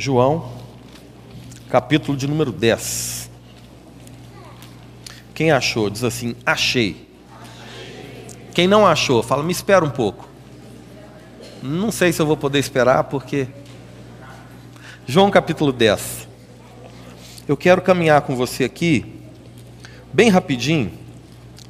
[0.00, 0.50] João,
[1.68, 3.30] capítulo de número 10.
[5.34, 7.06] Quem achou, diz assim: achei.
[8.54, 10.26] Quem não achou, fala, me espera um pouco.
[11.62, 13.46] Não sei se eu vou poder esperar, porque.
[15.06, 16.26] João capítulo 10.
[17.46, 19.20] Eu quero caminhar com você aqui,
[20.14, 20.92] bem rapidinho,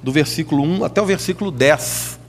[0.01, 2.21] do versículo 1 até o versículo 10.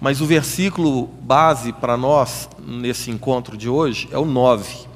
[0.00, 4.95] Mas o versículo base para nós, nesse encontro de hoje, é o 9.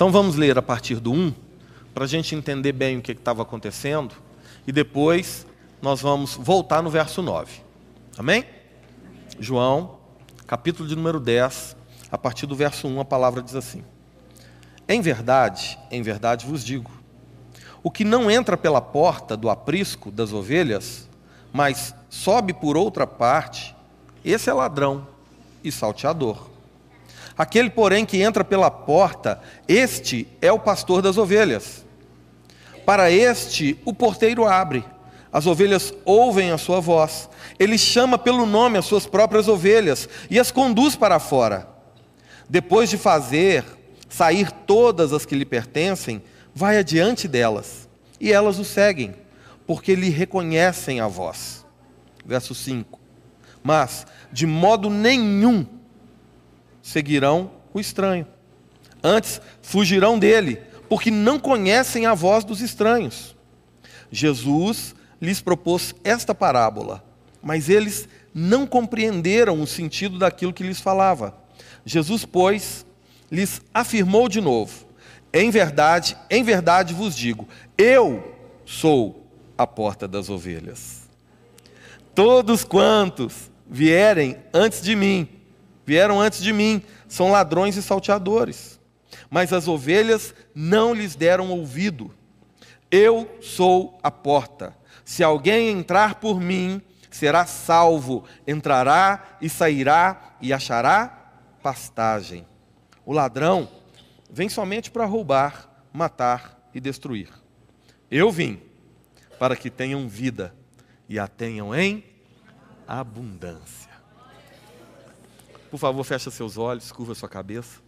[0.00, 1.34] Então vamos ler a partir do 1,
[1.92, 4.14] para a gente entender bem o que estava acontecendo,
[4.66, 5.46] e depois
[5.82, 7.60] nós vamos voltar no verso 9.
[8.16, 8.46] Amém?
[9.38, 9.98] João,
[10.46, 11.76] capítulo de número 10,
[12.10, 13.84] a partir do verso 1, a palavra diz assim:
[14.88, 16.90] Em verdade, em verdade vos digo,
[17.82, 21.10] o que não entra pela porta do aprisco das ovelhas,
[21.52, 23.76] mas sobe por outra parte,
[24.24, 25.06] esse é ladrão
[25.62, 26.49] e salteador.
[27.40, 31.86] Aquele, porém, que entra pela porta, este é o pastor das ovelhas.
[32.84, 34.84] Para este, o porteiro abre.
[35.32, 37.30] As ovelhas ouvem a sua voz.
[37.58, 41.66] Ele chama pelo nome as suas próprias ovelhas e as conduz para fora.
[42.46, 43.64] Depois de fazer
[44.06, 46.22] sair todas as que lhe pertencem,
[46.54, 47.88] vai adiante delas,
[48.20, 49.14] e elas o seguem,
[49.66, 51.64] porque lhe reconhecem a voz.
[52.22, 53.00] Verso 5.
[53.62, 55.79] Mas, de modo nenhum,
[56.82, 58.26] seguirão o estranho.
[59.02, 63.36] Antes, fugirão dele, porque não conhecem a voz dos estranhos.
[64.10, 67.04] Jesus lhes propôs esta parábola,
[67.42, 71.34] mas eles não compreenderam o sentido daquilo que lhes falava.
[71.84, 72.84] Jesus, pois,
[73.30, 74.86] lhes afirmou de novo:
[75.32, 81.08] Em verdade, em verdade vos digo, eu sou a porta das ovelhas.
[82.14, 85.28] Todos quantos vierem antes de mim,
[85.90, 88.78] vieram antes de mim, são ladrões e salteadores.
[89.28, 92.14] Mas as ovelhas não lhes deram ouvido.
[92.88, 94.72] Eu sou a porta.
[95.04, 96.80] Se alguém entrar por mim,
[97.10, 102.46] será salvo, entrará e sairá e achará pastagem.
[103.04, 103.68] O ladrão
[104.30, 107.30] vem somente para roubar, matar e destruir.
[108.08, 108.62] Eu vim
[109.40, 110.54] para que tenham vida
[111.08, 112.04] e a tenham em
[112.86, 113.89] abundância.
[115.70, 117.80] Por favor, feche seus olhos, curva sua cabeça.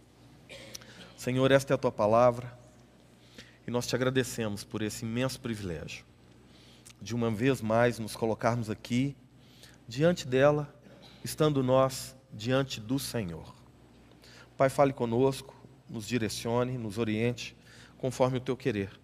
[1.17, 2.57] Senhor, esta é a tua palavra
[3.67, 6.05] e nós te agradecemos por esse imenso privilégio
[7.01, 9.17] de uma vez mais nos colocarmos aqui
[9.85, 10.73] diante dela,
[11.25, 13.53] estando nós diante do Senhor.
[14.55, 15.53] Pai, fale conosco,
[15.89, 17.53] nos direcione, nos oriente,
[17.97, 18.97] conforme o teu querer.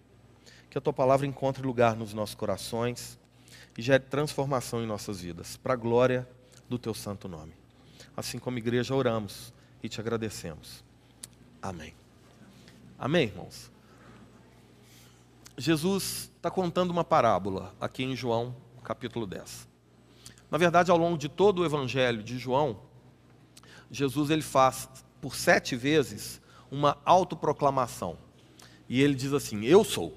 [0.70, 3.18] Que a tua palavra encontre lugar nos nossos corações
[3.76, 6.26] e gere transformação em nossas vidas, para a glória
[6.66, 7.59] do teu santo nome.
[8.20, 9.50] Assim como igreja oramos
[9.82, 10.84] e te agradecemos.
[11.62, 11.94] Amém.
[12.98, 13.72] Amém, irmãos?
[15.56, 18.54] Jesus está contando uma parábola aqui em João,
[18.84, 19.66] capítulo 10.
[20.50, 22.82] Na verdade, ao longo de todo o evangelho de João,
[23.90, 24.86] Jesus ele faz
[25.18, 28.18] por sete vezes uma autoproclamação.
[28.86, 30.14] E ele diz assim: Eu sou.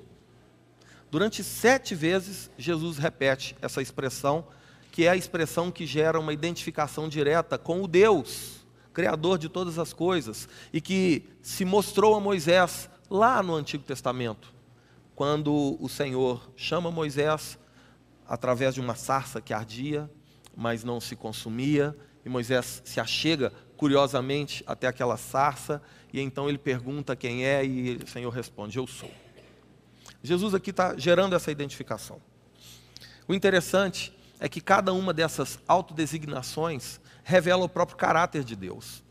[1.10, 4.46] Durante sete vezes, Jesus repete essa expressão
[4.94, 9.80] que é a expressão que gera uma identificação direta com o Deus, Criador de todas
[9.80, 14.54] as coisas, e que se mostrou a Moisés lá no Antigo Testamento,
[15.16, 17.58] quando o Senhor chama Moisés
[18.28, 20.08] através de uma sarça que ardia,
[20.56, 25.82] mas não se consumia, e Moisés se achega curiosamente até aquela sarça,
[26.14, 29.10] e então ele pergunta quem é, e o Senhor responde: Eu sou.
[30.22, 32.22] Jesus aqui está gerando essa identificação.
[33.28, 39.04] O interessante é que cada uma dessas autodesignações revela o próprio caráter de Deus.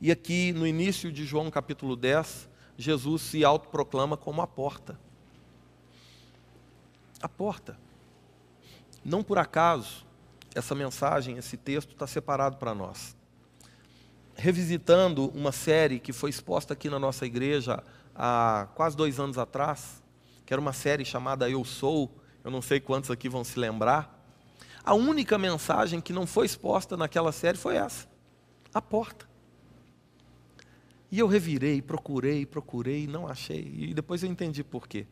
[0.00, 4.98] E aqui no início de João capítulo 10, Jesus se autoproclama como a porta.
[7.22, 7.78] A porta.
[9.04, 10.04] Não por acaso
[10.54, 13.16] essa mensagem, esse texto está separado para nós.
[14.36, 17.82] Revisitando uma série que foi exposta aqui na nossa igreja
[18.14, 20.02] há quase dois anos atrás,
[20.46, 22.10] que era uma série chamada Eu Sou,
[22.44, 24.22] eu não sei quantos aqui vão se lembrar.
[24.84, 28.06] A única mensagem que não foi exposta naquela série foi essa:
[28.72, 29.26] a porta.
[31.10, 33.72] E eu revirei, procurei, procurei, não achei.
[33.74, 35.06] E depois eu entendi por quê.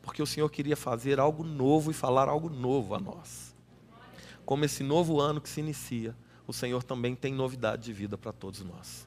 [0.00, 3.54] Porque o Senhor queria fazer algo novo e falar algo novo a nós.
[4.44, 6.16] Como esse novo ano que se inicia,
[6.46, 9.06] o Senhor também tem novidade de vida para todos nós.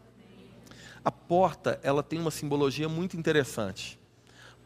[1.03, 3.99] A porta, ela tem uma simbologia muito interessante.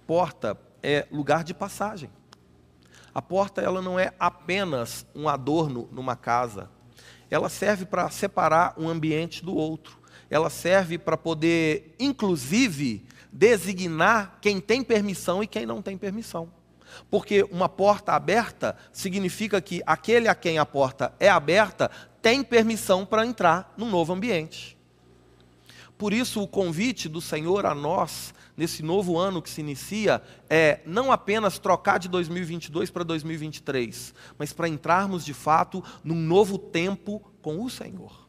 [0.06, 2.10] Porta é lugar de passagem.
[3.14, 6.70] A porta ela não é apenas um adorno numa casa.
[7.30, 10.00] Ela serve para separar um ambiente do outro.
[10.32, 16.52] ela serve para poder, inclusive, designar quem tem permissão e quem não tem permissão.
[17.10, 21.90] Porque uma porta aberta significa que aquele a quem a porta é aberta
[22.22, 24.78] tem permissão para entrar num novo ambiente.
[25.98, 30.82] Por isso, o convite do Senhor a nós, nesse novo ano que se inicia, é
[30.86, 37.22] não apenas trocar de 2022 para 2023, mas para entrarmos de fato num novo tempo
[37.42, 38.28] com o Senhor.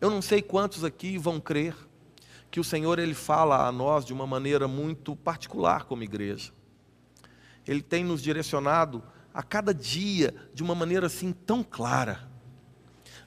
[0.00, 1.74] Eu não sei quantos aqui vão crer
[2.52, 6.52] que o Senhor ele fala a nós de uma maneira muito particular como igreja.
[7.66, 9.02] Ele tem nos direcionado
[9.32, 12.28] a cada dia de uma maneira assim tão clara.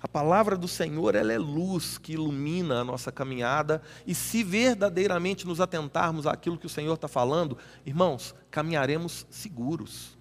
[0.01, 5.47] A palavra do Senhor, ela é luz que ilumina a nossa caminhada, e se verdadeiramente
[5.47, 10.17] nos atentarmos àquilo que o Senhor está falando, irmãos, caminharemos seguros.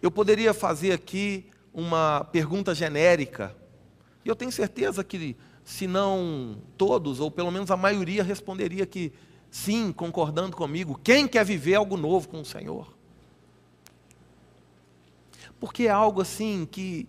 [0.00, 3.56] Eu poderia fazer aqui uma pergunta genérica,
[4.24, 9.12] e eu tenho certeza que se não todos, ou pelo menos a maioria, responderia que
[9.50, 10.98] sim, concordando comigo.
[11.02, 12.96] Quem quer viver algo novo com o Senhor?
[15.58, 17.08] Porque é algo assim que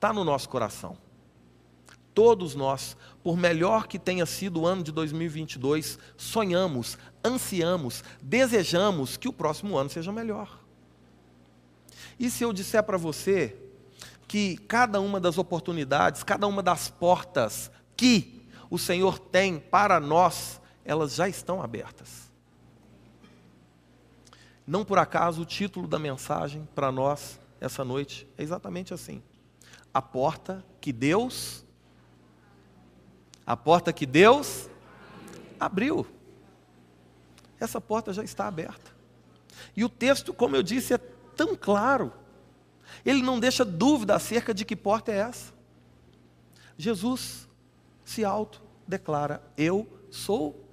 [0.00, 0.96] está no nosso coração.
[2.14, 9.28] Todos nós, por melhor que tenha sido o ano de 2022, sonhamos, ansiamos, desejamos que
[9.28, 10.58] o próximo ano seja melhor.
[12.18, 13.54] E se eu disser para você
[14.26, 20.62] que cada uma das oportunidades, cada uma das portas que o Senhor tem para nós,
[20.82, 22.30] elas já estão abertas.
[24.66, 29.22] Não por acaso o título da mensagem para nós essa noite é exatamente assim:
[29.92, 31.64] A porta que Deus
[33.50, 34.70] a porta que Deus
[35.58, 36.06] abriu.
[37.58, 38.92] Essa porta já está aberta.
[39.76, 42.12] E o texto, como eu disse, é tão claro.
[43.04, 45.52] Ele não deixa dúvida acerca de que porta é essa.
[46.78, 47.48] Jesus
[48.04, 50.64] se auto-declara: Eu sou.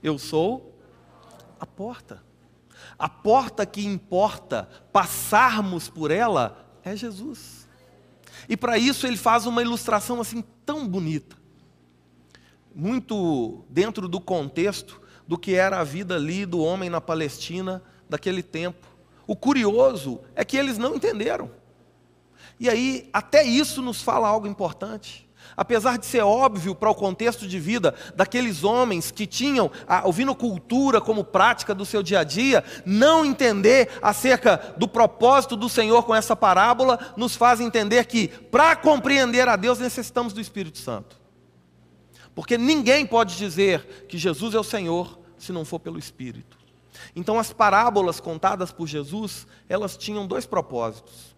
[0.00, 0.72] Eu sou
[1.58, 2.22] a porta.
[2.96, 7.57] A porta que importa passarmos por ela é Jesus.
[8.48, 11.36] E para isso ele faz uma ilustração assim tão bonita.
[12.74, 18.42] Muito dentro do contexto do que era a vida ali do homem na Palestina daquele
[18.42, 18.86] tempo.
[19.26, 21.50] O curioso é que eles não entenderam.
[22.58, 25.27] E aí, até isso nos fala algo importante.
[25.56, 31.00] Apesar de ser óbvio para o contexto de vida daqueles homens que tinham a ovinocultura
[31.00, 36.14] como prática do seu dia a dia, não entender acerca do propósito do Senhor com
[36.14, 41.16] essa parábola nos faz entender que, para compreender a Deus, necessitamos do Espírito Santo.
[42.34, 46.56] Porque ninguém pode dizer que Jesus é o Senhor se não for pelo Espírito.
[47.14, 51.37] Então, as parábolas contadas por Jesus, elas tinham dois propósitos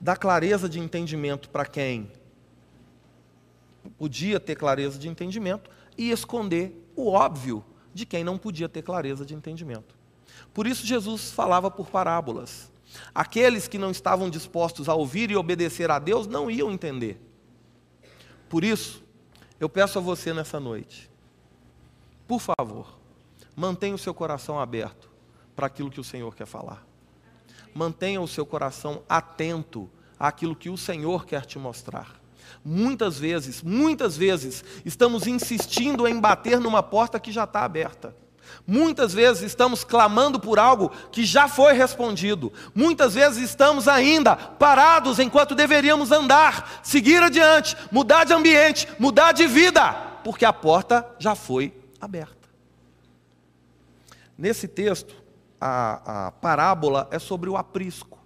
[0.00, 2.10] dar clareza de entendimento para quem
[3.96, 9.24] podia ter clareza de entendimento e esconder o óbvio de quem não podia ter clareza
[9.24, 9.96] de entendimento.
[10.54, 12.70] Por isso Jesus falava por parábolas.
[13.14, 17.20] Aqueles que não estavam dispostos a ouvir e obedecer a Deus não iam entender.
[18.48, 19.02] Por isso,
[19.60, 21.10] eu peço a você nessa noite,
[22.26, 22.98] por favor,
[23.54, 25.10] mantenha o seu coração aberto
[25.56, 26.87] para aquilo que o Senhor quer falar.
[27.74, 29.88] Mantenha o seu coração atento
[30.18, 32.18] àquilo que o Senhor quer te mostrar.
[32.64, 38.14] Muitas vezes, muitas vezes, estamos insistindo em bater numa porta que já está aberta.
[38.66, 42.52] Muitas vezes estamos clamando por algo que já foi respondido.
[42.74, 49.46] Muitas vezes estamos ainda parados enquanto deveríamos andar, seguir adiante, mudar de ambiente, mudar de
[49.46, 49.92] vida,
[50.24, 52.36] porque a porta já foi aberta.
[54.36, 55.14] Nesse texto,
[55.60, 58.18] a, a parábola é sobre o aprisco.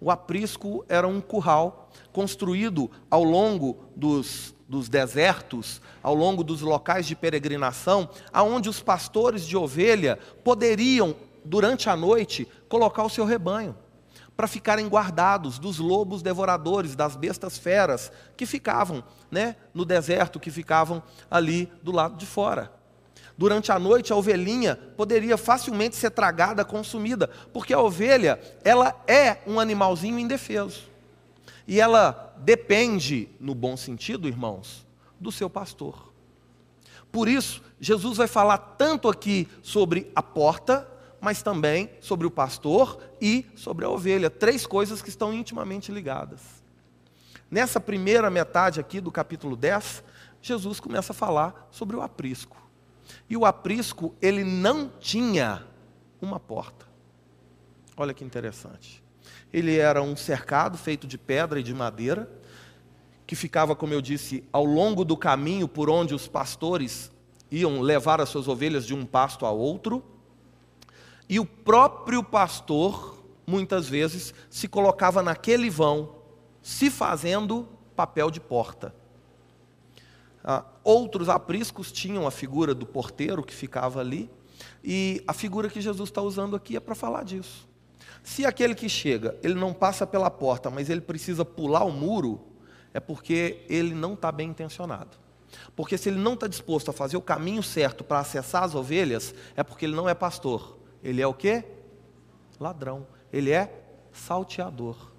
[0.00, 7.06] O aprisco era um curral construído ao longo dos, dos desertos, ao longo dos locais
[7.06, 13.74] de peregrinação, aonde os pastores de ovelha poderiam, durante a noite, colocar o seu rebanho
[14.38, 20.48] para ficarem guardados dos lobos devoradores, das bestas feras que ficavam né, no deserto, que
[20.48, 22.77] ficavam ali do lado de fora.
[23.38, 29.38] Durante a noite, a ovelhinha poderia facilmente ser tragada, consumida, porque a ovelha, ela é
[29.46, 30.82] um animalzinho indefeso.
[31.64, 34.84] E ela depende, no bom sentido, irmãos,
[35.20, 36.12] do seu pastor.
[37.12, 40.88] Por isso, Jesus vai falar tanto aqui sobre a porta,
[41.20, 44.28] mas também sobre o pastor e sobre a ovelha.
[44.28, 46.40] Três coisas que estão intimamente ligadas.
[47.48, 50.02] Nessa primeira metade aqui do capítulo 10,
[50.42, 52.67] Jesus começa a falar sobre o aprisco.
[53.28, 55.66] E o aprisco, ele não tinha
[56.20, 56.86] uma porta.
[57.96, 59.02] Olha que interessante.
[59.52, 62.30] Ele era um cercado feito de pedra e de madeira,
[63.26, 67.10] que ficava, como eu disse, ao longo do caminho por onde os pastores
[67.50, 70.02] iam levar as suas ovelhas de um pasto a outro.
[71.28, 76.16] E o próprio pastor, muitas vezes, se colocava naquele vão,
[76.62, 78.94] se fazendo papel de porta.
[80.50, 84.30] Ah, outros apriscos tinham a figura do porteiro que ficava ali,
[84.82, 87.68] e a figura que Jesus está usando aqui é para falar disso.
[88.22, 92.40] Se aquele que chega, ele não passa pela porta, mas ele precisa pular o muro,
[92.94, 95.18] é porque ele não está bem intencionado.
[95.76, 99.34] Porque se ele não está disposto a fazer o caminho certo para acessar as ovelhas,
[99.54, 100.78] é porque ele não é pastor.
[101.04, 101.62] Ele é o quê?
[102.58, 103.06] Ladrão.
[103.30, 103.70] Ele é
[104.14, 105.12] salteador.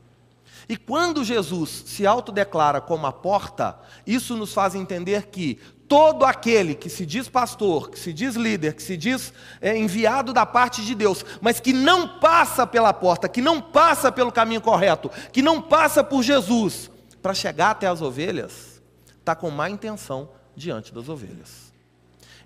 [0.70, 5.56] E quando Jesus se autodeclara como a porta, isso nos faz entender que
[5.88, 10.32] todo aquele que se diz pastor, que se diz líder, que se diz é, enviado
[10.32, 14.62] da parte de Deus, mas que não passa pela porta, que não passa pelo caminho
[14.62, 18.80] correto, que não passa por Jesus para chegar até as ovelhas,
[19.18, 21.74] está com má intenção diante das ovelhas.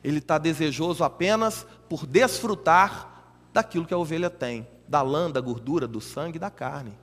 [0.01, 5.85] Ele está desejoso apenas por desfrutar daquilo que a ovelha tem, da lã, da gordura,
[5.85, 7.02] do sangue e da carne.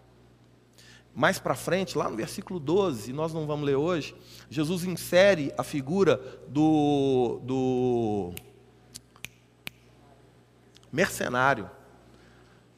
[1.14, 4.14] Mais para frente, lá no versículo 12, nós não vamos ler hoje,
[4.49, 8.33] Jesus insere a figura do, do
[10.93, 11.69] mercenário.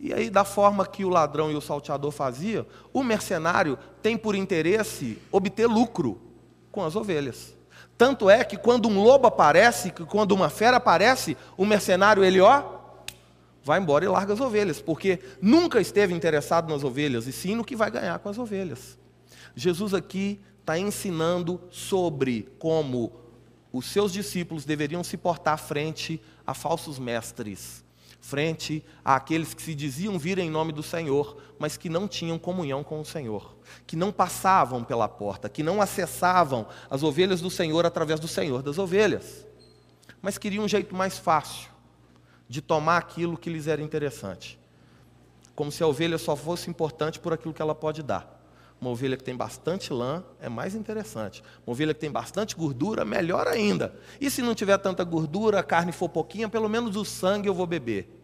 [0.01, 4.35] E aí, da forma que o ladrão e o salteador faziam, o mercenário tem por
[4.35, 6.21] interesse obter lucro
[6.73, 7.55] com as ovelhas.
[7.97, 12.82] Tanto é que quando um lobo aparece, quando uma fera aparece, o mercenário ele ó
[13.65, 17.65] vai embora e larga as ovelhas, porque nunca esteve interessado nas ovelhas, e sim no
[17.65, 18.99] que vai ganhar com as ovelhas.
[19.55, 23.13] Jesus aqui está ensinando sobre como
[23.73, 27.85] os seus discípulos deveriam se portar frente a falsos mestres,
[28.21, 32.85] frente àqueles que se diziam vir em nome do Senhor, mas que não tinham comunhão
[32.85, 37.87] com o Senhor, que não passavam pela porta, que não acessavam as ovelhas do Senhor
[37.87, 39.47] através do Senhor das ovelhas,
[40.21, 41.72] mas queriam um jeito mais fácil
[42.53, 44.61] de tomar aquilo que lhes era interessante.
[45.55, 48.45] Como se a ovelha só fosse importante por aquilo que ela pode dar.
[48.79, 51.43] Uma ovelha que tem bastante lã é mais interessante.
[51.67, 53.95] Uma ovelha que tem bastante gordura, melhor ainda.
[54.21, 57.55] E se não tiver tanta gordura, a carne for pouquinha, pelo menos o sangue eu
[57.55, 58.23] vou beber.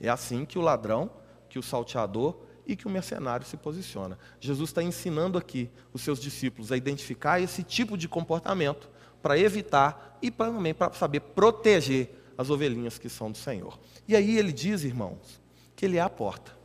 [0.00, 1.10] É assim que o ladrão,
[1.48, 4.16] que o salteador e que o mercenário se posiciona.
[4.38, 8.88] Jesus está ensinando aqui os seus discípulos a identificar esse tipo de comportamento
[9.20, 13.76] para evitar e para também para saber proteger as ovelhinhas que são do Senhor.
[14.06, 15.40] E aí ele diz, irmãos,
[15.74, 16.56] que ele é a porta.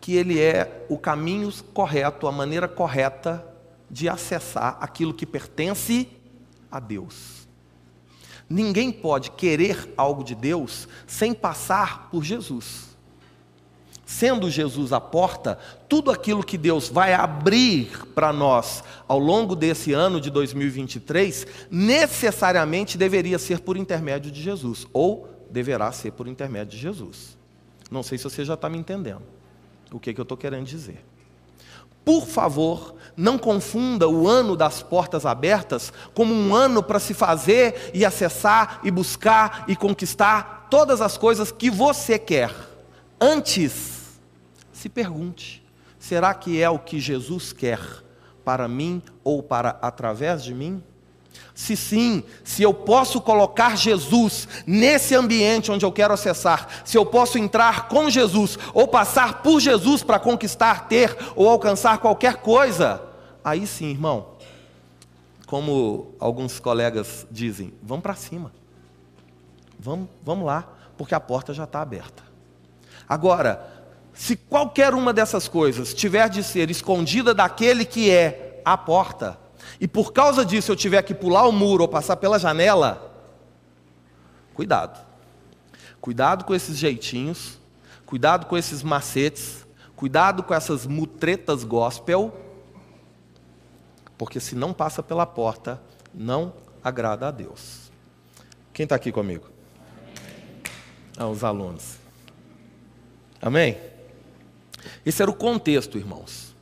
[0.00, 3.46] Que ele é o caminho correto, a maneira correta
[3.88, 6.08] de acessar aquilo que pertence
[6.68, 7.46] a Deus.
[8.50, 12.91] Ninguém pode querer algo de Deus sem passar por Jesus.
[14.12, 19.94] Sendo Jesus a porta, tudo aquilo que Deus vai abrir para nós ao longo desse
[19.94, 26.76] ano de 2023, necessariamente deveria ser por intermédio de Jesus, ou deverá ser por intermédio
[26.76, 27.38] de Jesus.
[27.90, 29.22] Não sei se você já está me entendendo
[29.90, 31.02] o que, que eu estou querendo dizer.
[32.04, 37.90] Por favor, não confunda o ano das portas abertas como um ano para se fazer
[37.94, 42.54] e acessar e buscar e conquistar todas as coisas que você quer.
[43.18, 44.01] Antes,
[44.82, 45.64] se pergunte:
[45.98, 47.80] será que é o que Jesus quer
[48.44, 50.82] para mim ou para através de mim?
[51.54, 57.06] Se sim, se eu posso colocar Jesus nesse ambiente onde eu quero acessar, se eu
[57.06, 63.02] posso entrar com Jesus ou passar por Jesus para conquistar, ter ou alcançar qualquer coisa,
[63.44, 64.30] aí sim, irmão,
[65.46, 68.52] como alguns colegas dizem, vamos para cima,
[69.78, 72.22] vamos, vamos lá, porque a porta já está aberta.
[73.08, 73.81] Agora,
[74.14, 79.38] se qualquer uma dessas coisas tiver de ser escondida daquele que é a porta,
[79.80, 83.10] e por causa disso eu tiver que pular o muro ou passar pela janela,
[84.54, 85.04] cuidado.
[86.00, 87.58] Cuidado com esses jeitinhos,
[88.04, 92.32] cuidado com esses macetes, cuidado com essas mutretas gospel,
[94.18, 95.80] porque se não passa pela porta,
[96.12, 96.52] não
[96.82, 97.90] agrada a Deus.
[98.72, 99.48] Quem está aqui comigo?
[101.16, 101.96] Ah, os alunos.
[103.40, 103.76] Amém?
[105.04, 106.54] Esse era o contexto, irmãos.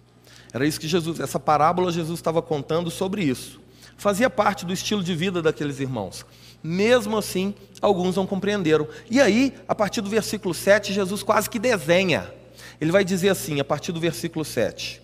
[0.53, 3.61] Era isso que Jesus, essa parábola Jesus estava contando sobre isso.
[3.97, 6.25] Fazia parte do estilo de vida daqueles irmãos.
[6.63, 8.89] Mesmo assim, alguns não compreenderam.
[9.11, 12.33] E aí, a partir do versículo 7, Jesus quase que desenha.
[12.81, 15.01] Ele vai dizer assim, a partir do versículo 7.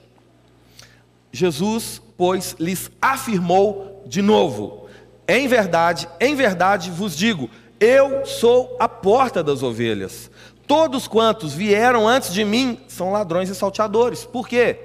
[1.31, 4.89] Jesus, pois, lhes afirmou de novo:
[5.29, 10.31] Em verdade, em verdade vos digo, eu sou a porta das ovelhas.
[10.67, 14.25] Todos quantos vieram antes de mim são ladrões e salteadores.
[14.25, 14.79] Por quê?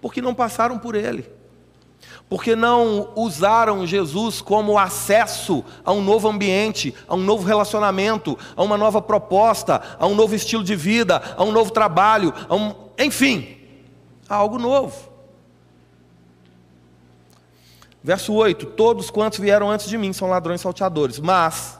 [0.00, 1.28] Porque não passaram por ele.
[2.28, 8.62] Porque não usaram Jesus como acesso a um novo ambiente, a um novo relacionamento, a
[8.62, 12.74] uma nova proposta, a um novo estilo de vida, a um novo trabalho, a um,
[12.98, 13.56] enfim,
[14.28, 15.12] a algo novo.
[18.02, 21.78] Verso 8: Todos quantos vieram antes de mim são ladrões e salteadores, mas,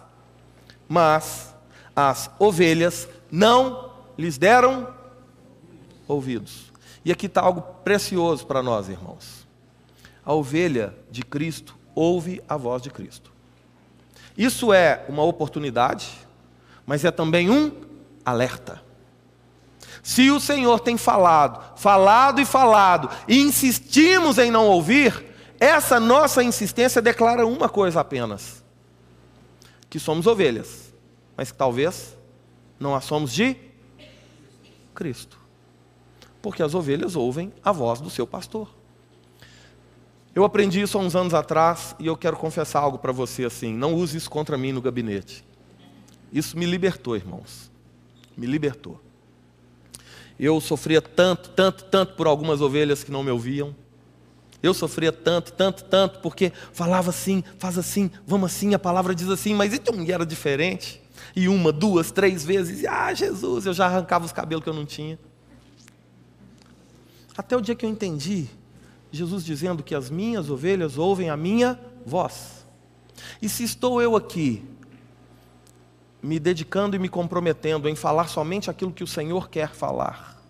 [0.89, 1.52] mas,
[1.95, 4.89] as ovelhas não lhes deram
[6.07, 6.73] ouvidos.
[7.05, 9.47] E aqui está algo precioso para nós, irmãos.
[10.25, 13.33] A ovelha de Cristo ouve a voz de Cristo.
[14.37, 16.11] Isso é uma oportunidade,
[16.87, 17.73] mas é também um
[18.25, 18.81] alerta.
[20.03, 25.25] Se o Senhor tem falado, falado e falado, e insistimos em não ouvir,
[25.61, 28.65] essa nossa insistência declara uma coisa apenas:
[29.89, 30.92] que somos ovelhas,
[31.37, 32.17] mas que talvez
[32.79, 33.57] não a somos de
[34.95, 35.39] Cristo.
[36.41, 38.69] Porque as ovelhas ouvem a voz do seu pastor.
[40.35, 43.75] Eu aprendi isso há uns anos atrás e eu quero confessar algo para você assim:
[43.75, 45.45] não use isso contra mim no gabinete.
[46.33, 47.71] Isso me libertou, irmãos.
[48.37, 48.99] Me libertou.
[50.41, 53.75] Eu sofria tanto, tanto, tanto por algumas ovelhas que não me ouviam.
[54.63, 59.29] Eu sofria tanto, tanto, tanto, porque falava assim, faz assim, vamos assim, a palavra diz
[59.29, 61.02] assim, mas então era diferente.
[61.35, 64.75] E uma, duas, três vezes, e, ah, Jesus, eu já arrancava os cabelos que eu
[64.75, 65.19] não tinha.
[67.37, 68.49] Até o dia que eu entendi,
[69.11, 72.67] Jesus dizendo que as minhas ovelhas ouvem a minha voz.
[73.41, 74.63] E se estou eu aqui,
[76.23, 80.41] me dedicando e me comprometendo em falar somente aquilo que o Senhor quer falar,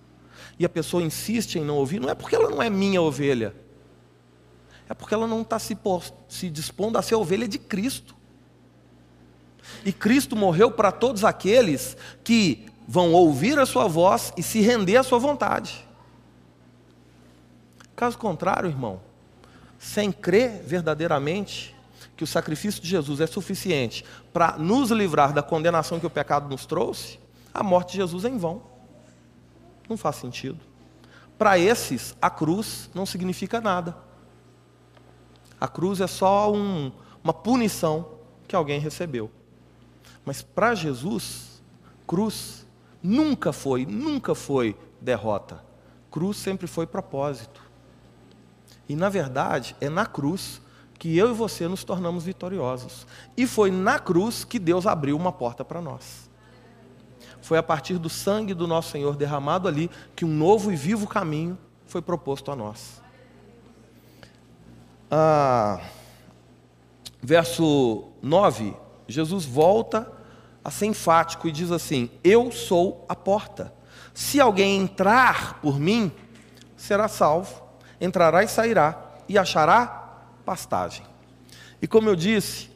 [0.58, 3.54] e a pessoa insiste em não ouvir, não é porque ela não é minha ovelha,
[4.88, 5.76] é porque ela não está se,
[6.28, 8.14] se dispondo a ser ovelha de Cristo.
[9.84, 14.96] E Cristo morreu para todos aqueles que vão ouvir a sua voz e se render
[14.96, 15.86] à sua vontade.
[17.94, 19.00] Caso contrário, irmão,
[19.78, 21.74] sem crer verdadeiramente
[22.16, 26.48] que o sacrifício de Jesus é suficiente para nos livrar da condenação que o pecado
[26.48, 27.18] nos trouxe,
[27.52, 28.62] a morte de Jesus é em vão.
[29.88, 30.58] Não faz sentido.
[31.36, 33.96] Para esses, a cruz não significa nada.
[35.60, 38.08] A cruz é só um, uma punição
[38.46, 39.30] que alguém recebeu.
[40.24, 41.62] Mas para Jesus,
[42.06, 42.66] cruz
[43.02, 45.62] nunca foi, nunca foi derrota.
[46.10, 47.62] Cruz sempre foi propósito.
[48.88, 50.60] E na verdade, é na cruz
[50.98, 53.06] que eu e você nos tornamos vitoriosos.
[53.36, 56.30] E foi na cruz que Deus abriu uma porta para nós.
[57.40, 61.08] Foi a partir do sangue do nosso Senhor derramado ali que um novo e vivo
[61.08, 63.02] caminho foi proposto a nós
[65.14, 65.78] ah,
[67.22, 68.74] verso 9,
[69.06, 70.10] Jesus volta
[70.64, 73.72] a ser enfático e diz assim: Eu sou a porta.
[74.14, 76.12] Se alguém entrar por mim,
[76.76, 77.62] será salvo,
[78.00, 81.04] entrará e sairá, e achará pastagem.
[81.80, 82.70] E como eu disse,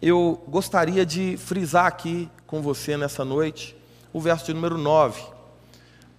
[0.00, 3.76] eu gostaria de frisar aqui com você nessa noite
[4.12, 5.22] o verso de número 9,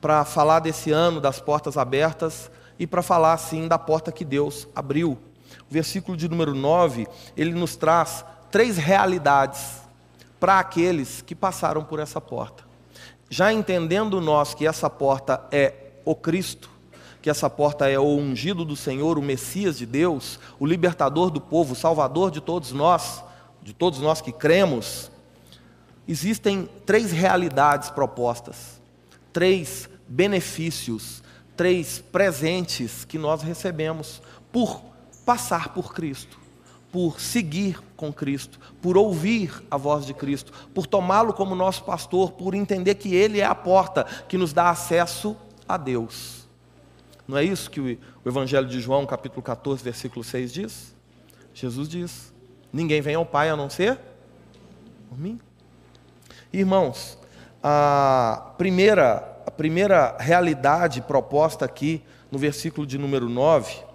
[0.02, 4.68] para falar desse ano das portas abertas e para falar assim da porta que Deus
[4.76, 5.18] abriu
[5.70, 9.82] o versículo de número 9, ele nos traz três realidades
[10.40, 12.64] para aqueles que passaram por essa porta.
[13.28, 15.74] Já entendendo nós que essa porta é
[16.06, 16.70] o Cristo,
[17.20, 21.42] que essa porta é o ungido do Senhor, o Messias de Deus, o libertador do
[21.42, 23.24] povo, o salvador de todos nós,
[23.64, 25.10] de todos nós que cremos,
[26.08, 28.80] existem três realidades propostas,
[29.32, 31.24] três benefícios,
[31.58, 34.80] três presentes que nós recebemos por
[35.26, 36.43] passar por Cristo,
[36.94, 42.34] por seguir com Cristo, por ouvir a voz de Cristo, por tomá-lo como nosso pastor,
[42.34, 45.36] por entender que Ele é a porta que nos dá acesso
[45.68, 46.48] a Deus.
[47.28, 50.96] Não é isso que o Evangelho de João, capítulo 14, versículo 6 diz?
[51.52, 52.32] Jesus diz:
[52.72, 54.00] Ninguém vem ao Pai a não ser
[55.10, 55.40] por mim.
[56.54, 57.18] Irmãos,
[57.64, 63.93] a primeira, a primeira realidade proposta aqui no versículo de número 9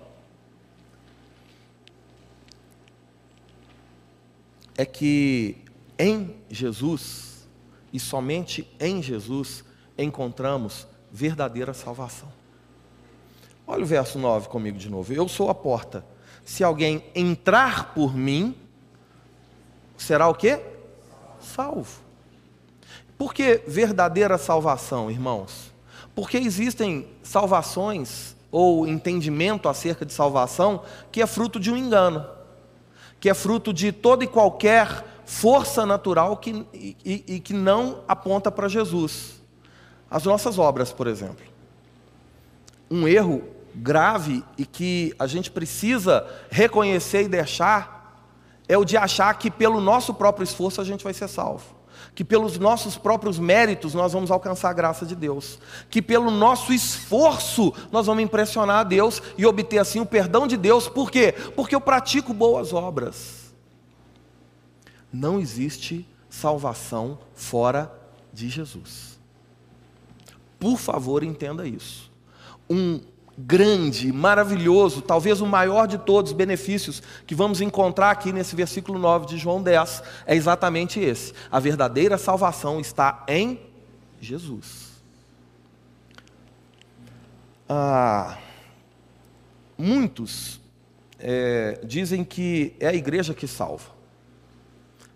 [4.78, 5.56] é que
[5.98, 7.48] em Jesus,
[7.92, 9.64] e somente em Jesus,
[9.98, 12.28] encontramos verdadeira salvação.
[13.66, 15.12] Olha o verso 9 comigo de novo.
[15.12, 16.06] Eu sou a porta.
[16.44, 18.54] Se alguém entrar por mim,
[19.96, 20.60] será o quê?
[21.40, 22.00] Salvo.
[23.18, 25.72] Por que verdadeira salvação, irmãos?
[26.14, 32.37] Porque existem salvações ou entendimento acerca de salvação que é fruto de um engano
[33.20, 38.50] que é fruto de toda e qualquer força natural que, e, e que não aponta
[38.50, 39.40] para Jesus.
[40.10, 41.44] As nossas obras, por exemplo.
[42.90, 43.42] Um erro
[43.74, 47.98] grave e que a gente precisa reconhecer e deixar
[48.68, 51.77] é o de achar que pelo nosso próprio esforço a gente vai ser salvo.
[52.18, 55.56] Que pelos nossos próprios méritos nós vamos alcançar a graça de Deus.
[55.88, 60.56] Que pelo nosso esforço nós vamos impressionar a Deus e obter assim o perdão de
[60.56, 60.88] Deus.
[60.88, 61.30] Por quê?
[61.54, 63.54] Porque eu pratico boas obras.
[65.12, 67.88] Não existe salvação fora
[68.32, 69.16] de Jesus.
[70.58, 72.10] Por favor, entenda isso.
[72.68, 73.00] Um
[73.38, 78.98] grande, maravilhoso, talvez o maior de todos os benefícios que vamos encontrar aqui nesse versículo
[78.98, 81.32] 9 de João 10 é exatamente esse.
[81.48, 83.60] A verdadeira salvação está em
[84.20, 84.88] Jesus.
[87.68, 88.38] Ah,
[89.76, 90.60] muitos
[91.20, 93.90] é, dizem que é a igreja que salva.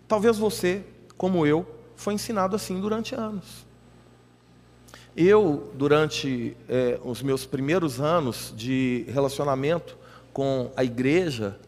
[0.07, 0.85] Talvez você,
[1.17, 3.62] como eu, foi ensinado assim durante anos.
[5.15, 9.95] Eu, durante é, os meus primeiros anos de relacionamento
[10.33, 11.59] com a igreja,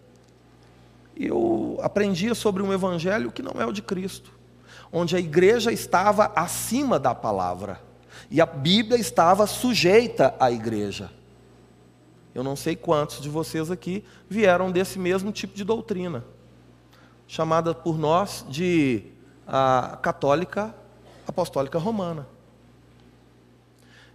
[1.15, 4.31] eu aprendia sobre um evangelho que não é o de Cristo,
[4.91, 7.79] onde a igreja estava acima da palavra
[8.31, 11.12] e a Bíblia estava sujeita à igreja.
[12.34, 16.25] Eu não sei quantos de vocês aqui vieram desse mesmo tipo de doutrina,
[17.27, 19.03] chamada por nós de
[19.47, 20.73] a católica
[21.27, 22.27] apostólica romana.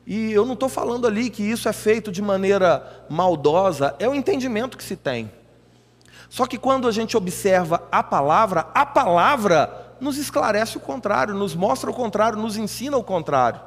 [0.07, 4.15] E eu não estou falando ali que isso é feito de maneira maldosa, é o
[4.15, 5.31] entendimento que se tem.
[6.29, 11.55] Só que quando a gente observa a palavra, a palavra nos esclarece o contrário, nos
[11.55, 13.61] mostra o contrário, nos ensina o contrário.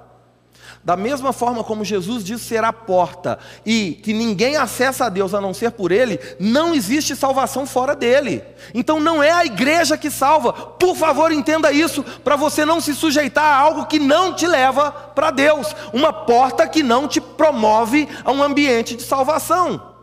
[0.83, 5.33] Da mesma forma como Jesus disse ser a porta e que ninguém acessa a Deus
[5.33, 8.43] a não ser por Ele, não existe salvação fora dele.
[8.73, 10.51] Então não é a igreja que salva.
[10.51, 14.91] Por favor, entenda isso, para você não se sujeitar a algo que não te leva
[14.91, 19.93] para Deus, uma porta que não te promove a um ambiente de salvação.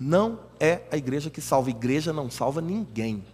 [0.00, 3.24] Não é a igreja que salva, a igreja não salva ninguém.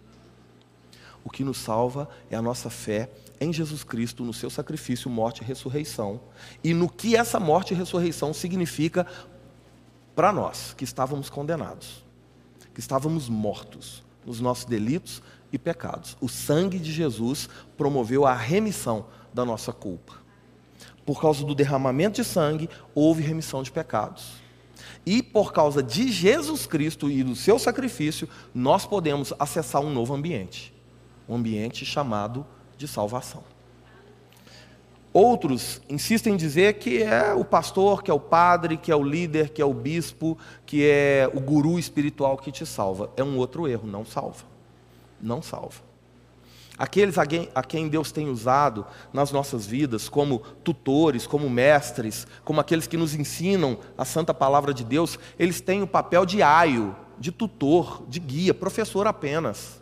[1.24, 3.08] O que nos salva é a nossa fé
[3.44, 6.20] em Jesus Cristo, no seu sacrifício, morte e ressurreição,
[6.62, 9.06] e no que essa morte e ressurreição significa
[10.14, 12.04] para nós, que estávamos condenados,
[12.72, 16.16] que estávamos mortos nos nossos delitos e pecados.
[16.20, 20.14] O sangue de Jesus promoveu a remissão da nossa culpa.
[21.04, 24.42] Por causa do derramamento de sangue, houve remissão de pecados.
[25.04, 30.14] E por causa de Jesus Cristo e do seu sacrifício, nós podemos acessar um novo
[30.14, 30.72] ambiente.
[31.28, 33.42] Um ambiente chamado de salvação.
[35.12, 39.02] Outros insistem em dizer que é o pastor, que é o padre, que é o
[39.02, 43.10] líder, que é o bispo, que é o guru espiritual que te salva.
[43.16, 44.44] É um outro erro, não salva.
[45.20, 45.94] Não salva.
[46.76, 52.88] Aqueles a quem Deus tem usado nas nossas vidas como tutores, como mestres, como aqueles
[52.88, 57.30] que nos ensinam a santa palavra de Deus, eles têm o papel de aio, de
[57.30, 59.80] tutor, de guia, professor apenas.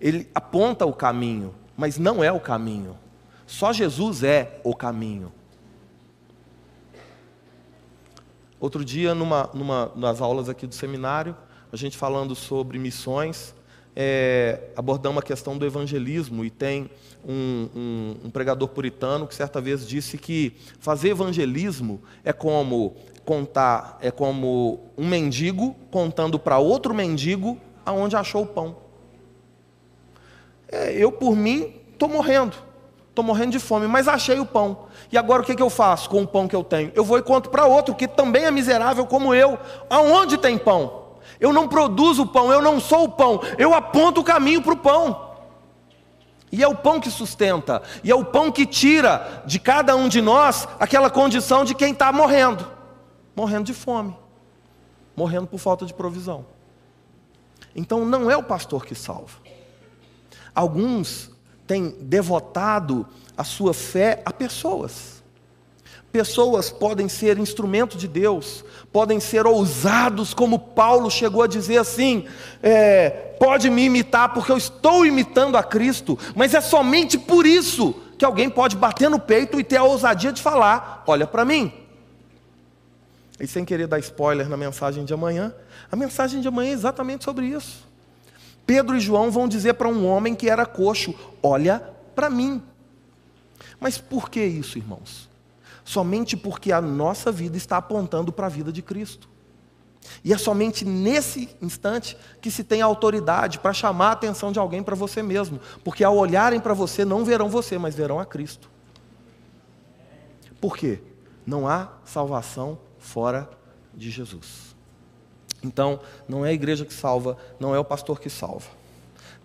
[0.00, 2.98] Ele aponta o caminho, mas não é o caminho.
[3.46, 5.32] Só Jesus é o caminho.
[8.58, 11.36] Outro dia, numa, numa nas aulas aqui do seminário,
[11.72, 13.54] a gente falando sobre missões,
[13.94, 16.90] é, abordamos a questão do evangelismo e tem
[17.24, 23.98] um, um, um, pregador puritano que certa vez disse que fazer evangelismo é como contar,
[24.00, 28.87] é como um mendigo contando para outro mendigo aonde achou o pão.
[30.70, 32.56] É, eu, por mim, estou morrendo.
[33.08, 34.86] Estou morrendo de fome, mas achei o pão.
[35.10, 36.92] E agora o que, que eu faço com o pão que eu tenho?
[36.94, 39.58] Eu vou e conto para outro que também é miserável como eu.
[39.90, 41.08] Aonde tem pão?
[41.40, 43.40] Eu não produzo o pão, eu não sou o pão.
[43.56, 45.28] Eu aponto o caminho para o pão.
[46.50, 50.08] E é o pão que sustenta, e é o pão que tira de cada um
[50.08, 52.78] de nós aquela condição de quem está morrendo
[53.38, 54.16] morrendo de fome,
[55.14, 56.44] morrendo por falta de provisão.
[57.74, 59.38] Então não é o pastor que salva.
[60.58, 61.30] Alguns
[61.68, 65.22] têm devotado a sua fé a pessoas.
[66.10, 72.26] Pessoas podem ser instrumento de Deus, podem ser ousados, como Paulo chegou a dizer assim:
[72.60, 77.94] é, pode me imitar, porque eu estou imitando a Cristo, mas é somente por isso
[78.18, 81.72] que alguém pode bater no peito e ter a ousadia de falar: olha para mim.
[83.38, 85.54] E sem querer dar spoiler na mensagem de amanhã,
[85.88, 87.87] a mensagem de amanhã é exatamente sobre isso.
[88.68, 91.82] Pedro e João vão dizer para um homem que era coxo: Olha
[92.14, 92.62] para mim.
[93.80, 95.26] Mas por que isso, irmãos?
[95.82, 99.26] Somente porque a nossa vida está apontando para a vida de Cristo.
[100.22, 104.82] E é somente nesse instante que se tem autoridade para chamar a atenção de alguém
[104.82, 108.70] para você mesmo, porque ao olharem para você não verão você, mas verão a Cristo.
[110.60, 111.00] Por quê?
[111.46, 113.48] Não há salvação fora
[113.94, 114.67] de Jesus.
[115.62, 118.68] Então, não é a igreja que salva, não é o pastor que salva.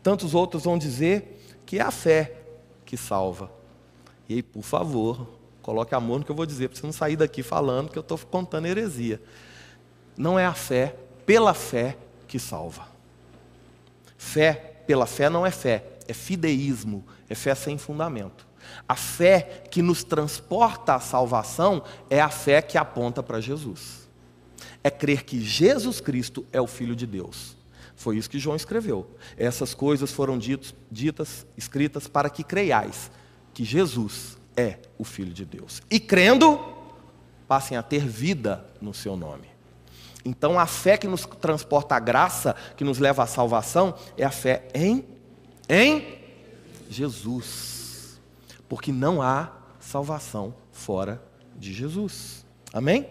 [0.02, 2.34] Tantos outros vão dizer que é a fé
[2.86, 3.50] que salva.
[4.30, 5.28] E aí, por favor,
[5.62, 8.02] coloque amor no que eu vou dizer, para você não sair daqui falando que eu
[8.02, 9.22] estou contando heresia.
[10.16, 10.96] Não é a fé,
[11.26, 11.98] pela fé,
[12.28, 12.88] que salva.
[14.18, 18.46] Fé pela fé não é fé, é fideísmo, é fé sem fundamento.
[18.88, 24.03] A fé que nos transporta à salvação é a fé que aponta para Jesus.
[24.84, 27.56] É crer que Jesus Cristo é o Filho de Deus.
[27.96, 29.10] Foi isso que João escreveu.
[29.38, 33.12] Essas coisas foram ditas, ditas, escritas para que creiais
[33.54, 35.82] que Jesus é o Filho de Deus.
[35.90, 36.60] E crendo,
[37.48, 39.48] passem a ter vida no seu nome.
[40.26, 44.32] Então a fé que nos transporta à graça, que nos leva à salvação, é a
[44.32, 45.06] fé em
[45.70, 46.20] em
[46.90, 48.20] Jesus.
[48.68, 51.22] Porque não há salvação fora
[51.56, 52.46] de Jesus.
[52.72, 53.08] Amém?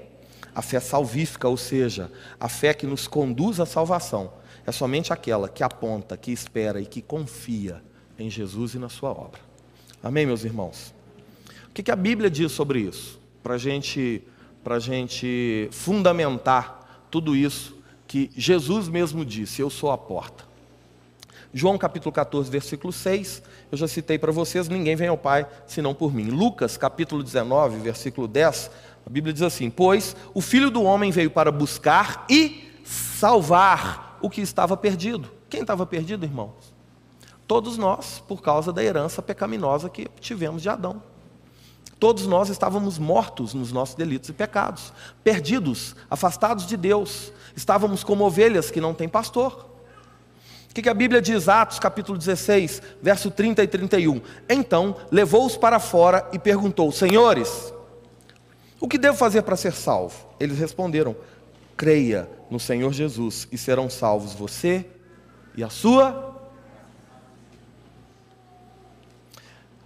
[0.55, 4.33] A fé salvífica, ou seja, a fé que nos conduz à salvação,
[4.67, 7.83] é somente aquela que aponta, que espera e que confia
[8.19, 9.41] em Jesus e na sua obra.
[10.03, 10.95] Amém, meus irmãos?
[11.69, 13.19] O que a Bíblia diz sobre isso?
[13.43, 14.23] Para gente,
[14.65, 20.45] a gente fundamentar tudo isso que Jesus mesmo disse: Eu sou a porta.
[21.55, 25.95] João capítulo 14, versículo 6, eu já citei para vocês: ninguém vem ao Pai senão
[25.95, 26.31] por mim.
[26.31, 28.71] Lucas capítulo 19, versículo 10,
[29.07, 34.31] a Bíblia diz assim: Pois o filho do homem veio para buscar e salvar o
[34.31, 35.31] que estava perdido.
[35.49, 36.73] Quem estava perdido, irmãos?
[37.47, 41.03] Todos nós, por causa da herança pecaminosa que tivemos de Adão.
[41.99, 47.33] Todos nós estávamos mortos nos nossos delitos e pecados, perdidos, afastados de Deus.
[47.55, 49.69] Estávamos como ovelhas que não têm pastor.
[50.71, 54.23] O que a Bíblia diz, Atos capítulo 16, verso 30 e 31?
[54.49, 57.73] Então levou-os para fora e perguntou: Senhores,
[58.83, 60.27] o que devo fazer para ser salvo?
[60.41, 61.15] Eles responderam:
[61.77, 64.85] Creia no Senhor Jesus e serão salvos você
[65.57, 66.33] e a sua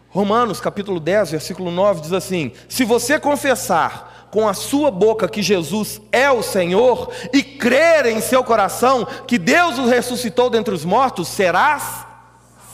[0.09, 5.43] Romanos capítulo 10, versículo 9 diz assim: Se você confessar com a sua boca que
[5.43, 10.87] Jesus é o Senhor e crer em seu coração que Deus o ressuscitou dentre os
[10.87, 12.07] mortos, serás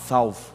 [0.07, 0.52] salvo.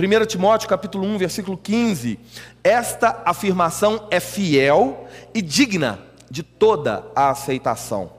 [0.00, 2.18] 1 Timóteo capítulo 1, versículo 15.
[2.64, 8.12] Esta afirmação é fiel e digna de toda a aceitação.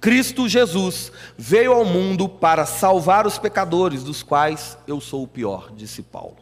[0.00, 5.70] Cristo Jesus veio ao mundo para salvar os pecadores, dos quais eu sou o pior,
[5.72, 6.36] disse Paulo.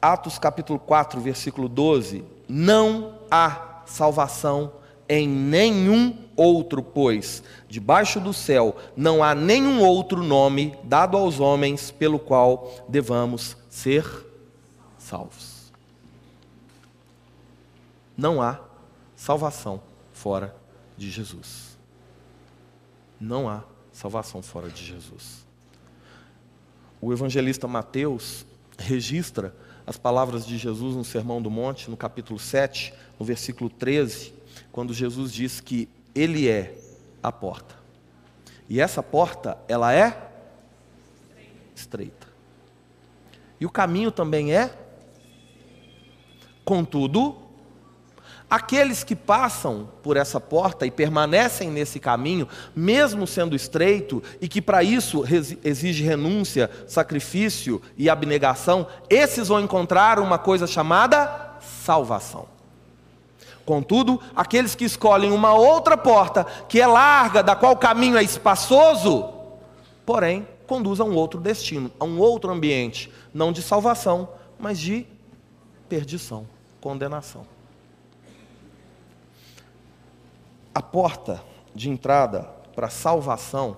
[0.00, 4.79] Atos capítulo 4, versículo 12: Não há salvação
[5.10, 11.90] em nenhum outro, pois debaixo do céu não há nenhum outro nome dado aos homens
[11.90, 14.06] pelo qual devamos ser
[14.96, 15.72] salvos.
[18.16, 18.60] Não há
[19.16, 20.54] salvação fora
[20.96, 21.76] de Jesus.
[23.20, 25.44] Não há salvação fora de Jesus.
[27.00, 28.46] O evangelista Mateus
[28.78, 29.52] registra
[29.84, 34.39] as palavras de Jesus no Sermão do Monte, no capítulo 7, no versículo 13,
[34.72, 36.74] quando Jesus diz que ele é
[37.22, 37.74] a porta.
[38.68, 40.30] E essa porta, ela é
[41.74, 42.28] estreita.
[43.60, 44.74] E o caminho também é
[46.64, 47.50] Contudo,
[48.50, 54.60] Aqueles que passam por essa porta e permanecem nesse caminho, mesmo sendo estreito, e que
[54.60, 55.22] para isso
[55.62, 62.48] exige renúncia, sacrifício e abnegação, esses vão encontrar uma coisa chamada salvação.
[63.70, 68.22] Contudo, aqueles que escolhem uma outra porta, que é larga, da qual o caminho é
[68.24, 69.32] espaçoso,
[70.04, 74.28] porém, conduz a um outro destino, a um outro ambiente, não de salvação,
[74.58, 75.06] mas de
[75.88, 76.48] perdição,
[76.80, 77.46] condenação.
[80.74, 81.40] A porta
[81.72, 83.76] de entrada para a salvação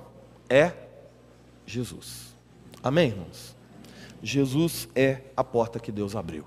[0.49, 0.73] é
[1.67, 2.35] Jesus.
[2.83, 3.55] Amém, irmãos?
[4.23, 6.47] Jesus é a porta que Deus abriu.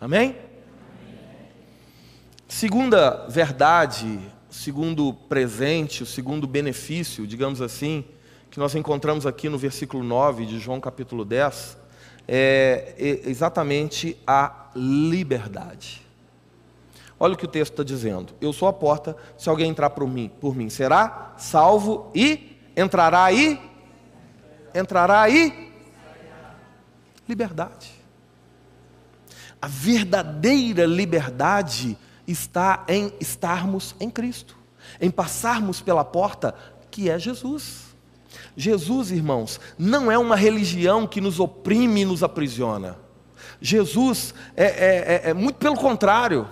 [0.00, 0.49] Amém?
[2.50, 4.18] Segunda verdade,
[4.50, 8.04] segundo presente, o segundo benefício, digamos assim,
[8.50, 11.78] que nós encontramos aqui no versículo 9 de João capítulo 10,
[12.26, 16.02] é exatamente a liberdade.
[17.20, 18.34] Olha o que o texto está dizendo.
[18.40, 23.26] Eu sou a porta, se alguém entrar por mim, por mim será salvo e entrará
[23.26, 23.60] aí.
[24.74, 25.72] Entrará aí.
[27.28, 27.92] Liberdade.
[29.62, 31.96] A verdadeira liberdade
[32.30, 34.56] está em estarmos em Cristo,
[35.00, 36.54] em passarmos pela porta
[36.90, 37.90] que é Jesus.
[38.56, 42.98] Jesus, irmãos, não é uma religião que nos oprime e nos aprisiona.
[43.60, 44.68] Jesus é, é,
[45.26, 46.48] é, é muito pelo contrário.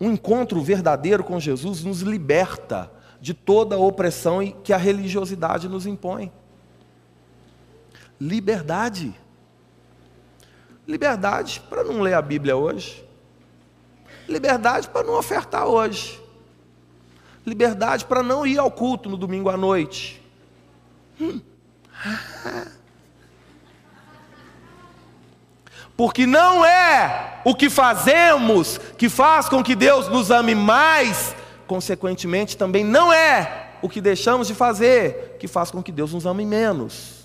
[0.00, 5.86] Um encontro verdadeiro com Jesus nos liberta de toda a opressão que a religiosidade nos
[5.86, 6.30] impõe.
[8.20, 9.14] Liberdade.
[10.86, 13.03] Liberdade para não ler a Bíblia hoje.
[14.28, 16.22] Liberdade para não ofertar hoje.
[17.46, 20.22] Liberdade para não ir ao culto no domingo à noite.
[21.20, 21.40] Hum.
[25.96, 32.56] Porque não é o que fazemos que faz com que Deus nos ame mais, consequentemente,
[32.56, 36.44] também não é o que deixamos de fazer que faz com que Deus nos ame
[36.44, 37.23] menos.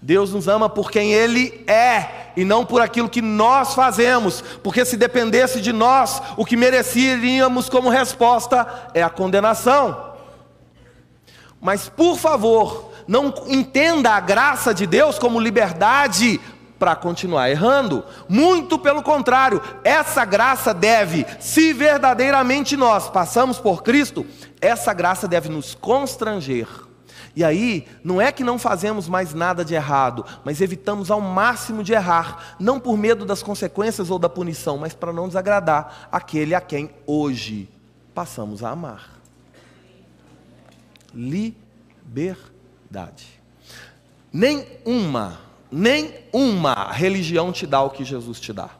[0.00, 4.84] Deus nos ama por quem Ele é e não por aquilo que nós fazemos, porque
[4.84, 10.14] se dependesse de nós, o que mereceríamos como resposta é a condenação.
[11.60, 16.40] Mas por favor, não entenda a graça de Deus como liberdade
[16.78, 18.04] para continuar errando.
[18.28, 24.24] Muito pelo contrário, essa graça deve, se verdadeiramente nós passamos por Cristo,
[24.60, 26.87] essa graça deve nos constranger
[27.38, 31.84] e aí, não é que não fazemos mais nada de errado, mas evitamos ao máximo
[31.84, 36.52] de errar, não por medo das consequências ou da punição, mas para não desagradar aquele
[36.52, 37.68] a quem hoje
[38.12, 39.20] passamos a amar.
[41.14, 42.18] Liberdade.
[44.32, 45.38] Nem uma,
[45.70, 48.70] nem uma religião te dá o que Jesus te dá.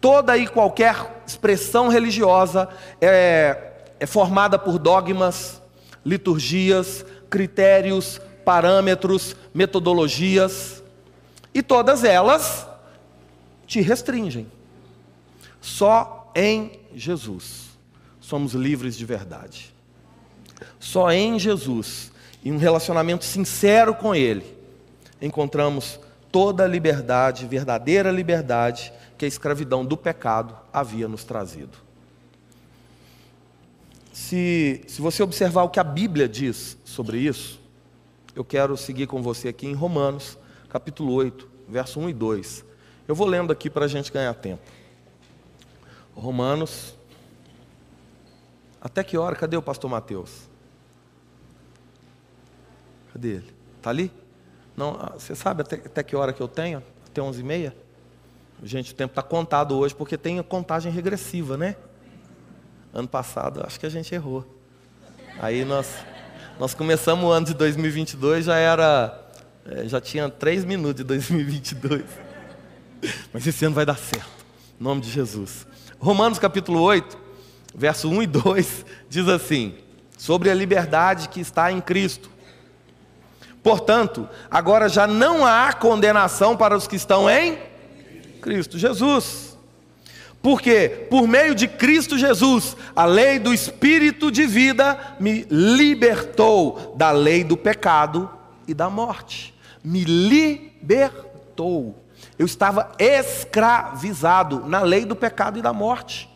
[0.00, 2.68] Toda e qualquer expressão religiosa
[3.00, 5.62] é, é formada por dogmas,
[6.04, 10.84] liturgias, critérios, parâmetros, metodologias,
[11.52, 12.64] e todas elas
[13.66, 14.46] te restringem.
[15.60, 17.70] Só em Jesus
[18.20, 19.74] somos livres de verdade.
[20.78, 22.12] Só em Jesus,
[22.44, 24.56] em um relacionamento sincero com Ele,
[25.20, 25.98] encontramos
[26.30, 31.78] toda a liberdade, verdadeira liberdade, que a escravidão do pecado havia nos trazido.
[34.14, 37.60] Se, se você observar o que a Bíblia diz sobre isso,
[38.32, 42.64] eu quero seguir com você aqui em Romanos, capítulo 8, verso 1 e 2.
[43.08, 44.62] Eu vou lendo aqui para a gente ganhar tempo.
[46.14, 46.94] Romanos.
[48.80, 49.34] Até que hora?
[49.34, 50.48] Cadê o pastor Mateus?
[53.12, 53.54] Cadê ele?
[53.78, 54.12] Está ali?
[54.76, 56.84] Não, ah, você sabe até, até que hora que eu tenho?
[57.08, 57.72] Até 11h30?
[58.62, 61.74] Gente, o tempo está contado hoje porque tem a contagem regressiva, né?
[62.94, 64.46] Ano passado, acho que a gente errou.
[65.40, 65.88] Aí nós,
[66.60, 69.20] nós começamos o ano de 2022, já era,
[69.66, 72.04] é, já tinha três minutos de 2022.
[73.32, 74.46] Mas esse ano vai dar certo.
[74.80, 75.66] Em nome de Jesus.
[75.98, 77.18] Romanos capítulo 8,
[77.74, 79.74] verso 1 e 2 diz assim:
[80.16, 82.30] sobre a liberdade que está em Cristo.
[83.60, 87.58] Portanto, agora já não há condenação para os que estão em
[88.40, 89.43] Cristo Jesus.
[90.44, 97.10] Porque por meio de Cristo Jesus, a lei do espírito de vida me libertou da
[97.12, 98.28] lei do pecado
[98.68, 99.54] e da morte.
[99.82, 101.98] Me libertou.
[102.38, 106.28] Eu estava escravizado na lei do pecado e da morte.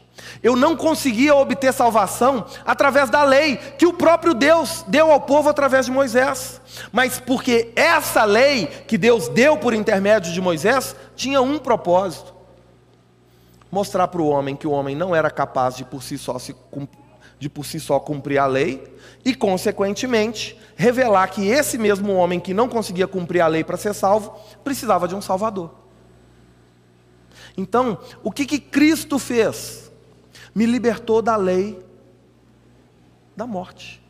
[0.42, 5.50] Eu não conseguia obter salvação através da lei que o próprio Deus deu ao povo
[5.50, 6.62] através de Moisés.
[6.90, 12.37] Mas porque essa lei que Deus deu por intermédio de Moisés tinha um propósito:
[13.70, 16.54] mostrar para o homem que o homem não era capaz de por si só se
[17.38, 18.92] de por si só cumprir a lei
[19.24, 23.94] e consequentemente revelar que esse mesmo homem que não conseguia cumprir a lei para ser
[23.94, 25.70] salvo precisava de um salvador.
[27.56, 29.90] Então, o que que Cristo fez?
[30.54, 31.78] Me libertou da lei
[33.36, 34.02] da morte.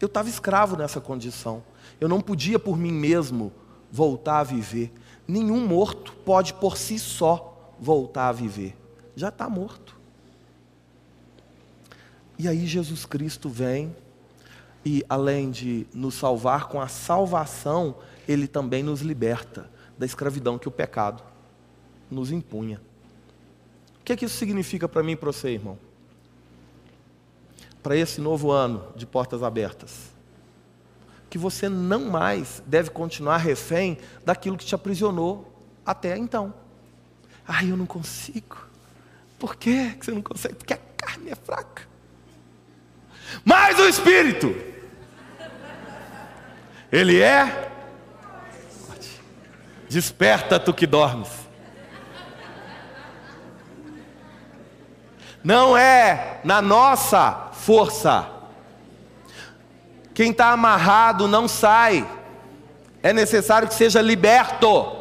[0.00, 1.62] Eu estava escravo nessa condição.
[2.00, 3.52] Eu não podia por mim mesmo
[3.90, 4.92] voltar a viver.
[5.26, 8.76] Nenhum morto pode por si só voltar a viver.
[9.16, 9.96] Já está morto.
[12.38, 13.94] E aí Jesus Cristo vem
[14.84, 17.96] e, além de nos salvar com a salvação,
[18.28, 21.22] Ele também nos liberta da escravidão que o pecado
[22.10, 22.80] nos impunha.
[24.00, 25.78] O que, é que isso significa para mim e para você, irmão?
[27.82, 30.10] Para esse novo ano de portas abertas.
[31.28, 35.52] Que você não mais deve continuar refém daquilo que te aprisionou
[35.84, 36.54] até então.
[37.48, 38.58] Ai, eu não consigo.
[39.38, 40.56] Por que você não consegue?
[40.56, 41.88] Porque a carne é fraca.
[43.42, 44.54] Mas o Espírito,
[46.92, 47.72] Ele é.
[49.88, 51.30] Desperta tu que dormes.
[55.42, 58.28] Não é na nossa força.
[60.12, 62.06] Quem está amarrado não sai.
[63.02, 64.97] É necessário que seja liberto.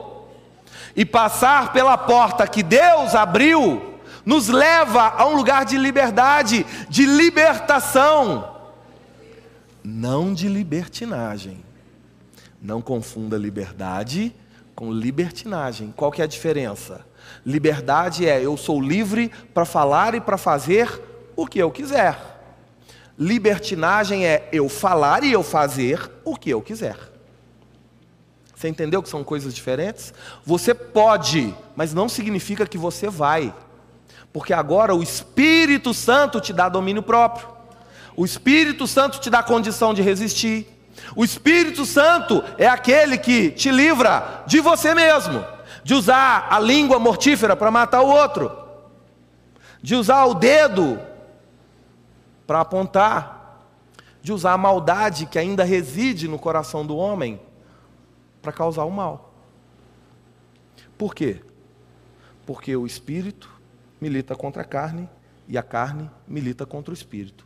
[0.98, 7.06] E passar pela porta que Deus abriu, nos leva a um lugar de liberdade, de
[7.06, 8.58] libertação,
[9.82, 11.64] não de libertinagem.
[12.62, 14.36] Não confunda liberdade
[14.76, 15.94] com libertinagem.
[15.96, 17.06] Qual que é a diferença?
[17.46, 21.02] Liberdade é eu sou livre para falar e para fazer
[21.36, 22.20] o que eu quiser.
[23.18, 26.98] Libertinagem é eu falar e eu fazer o que eu quiser.
[28.58, 30.12] Você entendeu que são coisas diferentes?
[30.44, 33.54] Você pode, mas não significa que você vai.
[34.34, 37.48] Porque agora o Espírito Santo te dá domínio próprio.
[38.16, 40.68] O Espírito Santo te dá condição de resistir.
[41.16, 45.46] O Espírito Santo é aquele que te livra de você mesmo,
[45.84, 48.52] de usar a língua mortífera para matar o outro,
[49.84, 51.00] de usar o dedo
[52.48, 53.68] para apontar,
[54.20, 57.40] de usar a maldade que ainda reside no coração do homem
[58.48, 59.34] para causar o mal.
[60.98, 61.42] Por quê?
[62.46, 63.52] Porque o espírito
[64.00, 65.10] milita contra a carne
[65.50, 67.46] e a carne milita contra o espírito.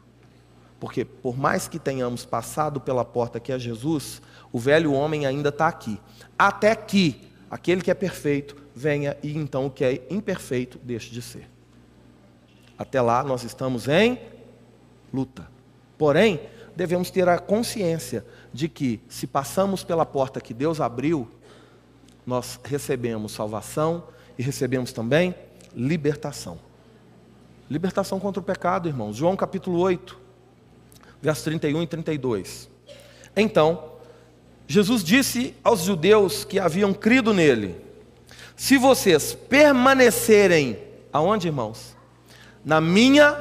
[0.80, 4.22] Porque por mais que tenhamos passado pela porta que é Jesus,
[4.52, 6.00] o velho homem ainda está aqui.
[6.38, 11.24] Até que aquele que é perfeito venha e então o que é imperfeito deixe de
[11.24, 11.50] ser.
[12.78, 14.20] Até lá nós estamos em
[15.12, 15.50] luta.
[15.98, 16.40] Porém,
[16.76, 21.30] devemos ter a consciência de que se passamos pela porta que Deus abriu,
[22.26, 24.04] nós recebemos salvação
[24.38, 25.36] e recebemos também
[25.76, 26.60] libertação.
[27.70, 29.16] Libertação contra o pecado, irmãos.
[29.16, 30.22] João capítulo 8
[31.22, 32.70] versos 31 e 32.
[33.36, 33.92] Então,
[34.68, 37.76] Jesus disse aos judeus que haviam crido nele:
[38.56, 40.80] Se vocês permanecerem,
[41.14, 41.96] aonde, irmãos?
[42.66, 43.32] Na minha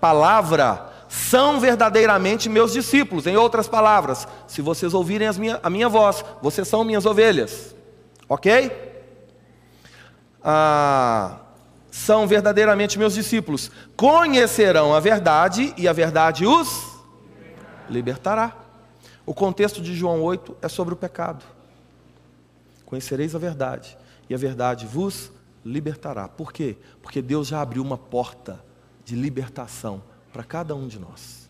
[0.00, 3.26] palavra, são verdadeiramente meus discípulos.
[3.26, 7.74] Em outras palavras, se vocês ouvirem minha, a minha voz, vocês são minhas ovelhas.
[8.28, 8.70] Ok?
[10.40, 11.40] Ah,
[11.90, 13.72] são verdadeiramente meus discípulos.
[13.96, 17.00] Conhecerão a verdade e a verdade os
[17.88, 18.56] libertará.
[19.26, 21.44] O contexto de João 8 é sobre o pecado.
[22.86, 23.98] Conhecereis a verdade,
[24.28, 25.32] e a verdade vos
[25.64, 26.28] libertará.
[26.28, 26.76] Por quê?
[27.02, 28.64] Porque Deus já abriu uma porta
[29.04, 30.02] de libertação
[30.32, 31.48] para cada um de nós.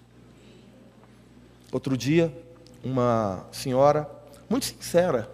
[1.72, 2.36] Outro dia,
[2.82, 4.10] uma senhora,
[4.48, 5.30] muito sincera,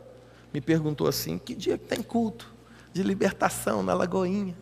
[0.53, 2.53] me perguntou assim: que dia que tem culto
[2.93, 4.57] de libertação na Lagoinha?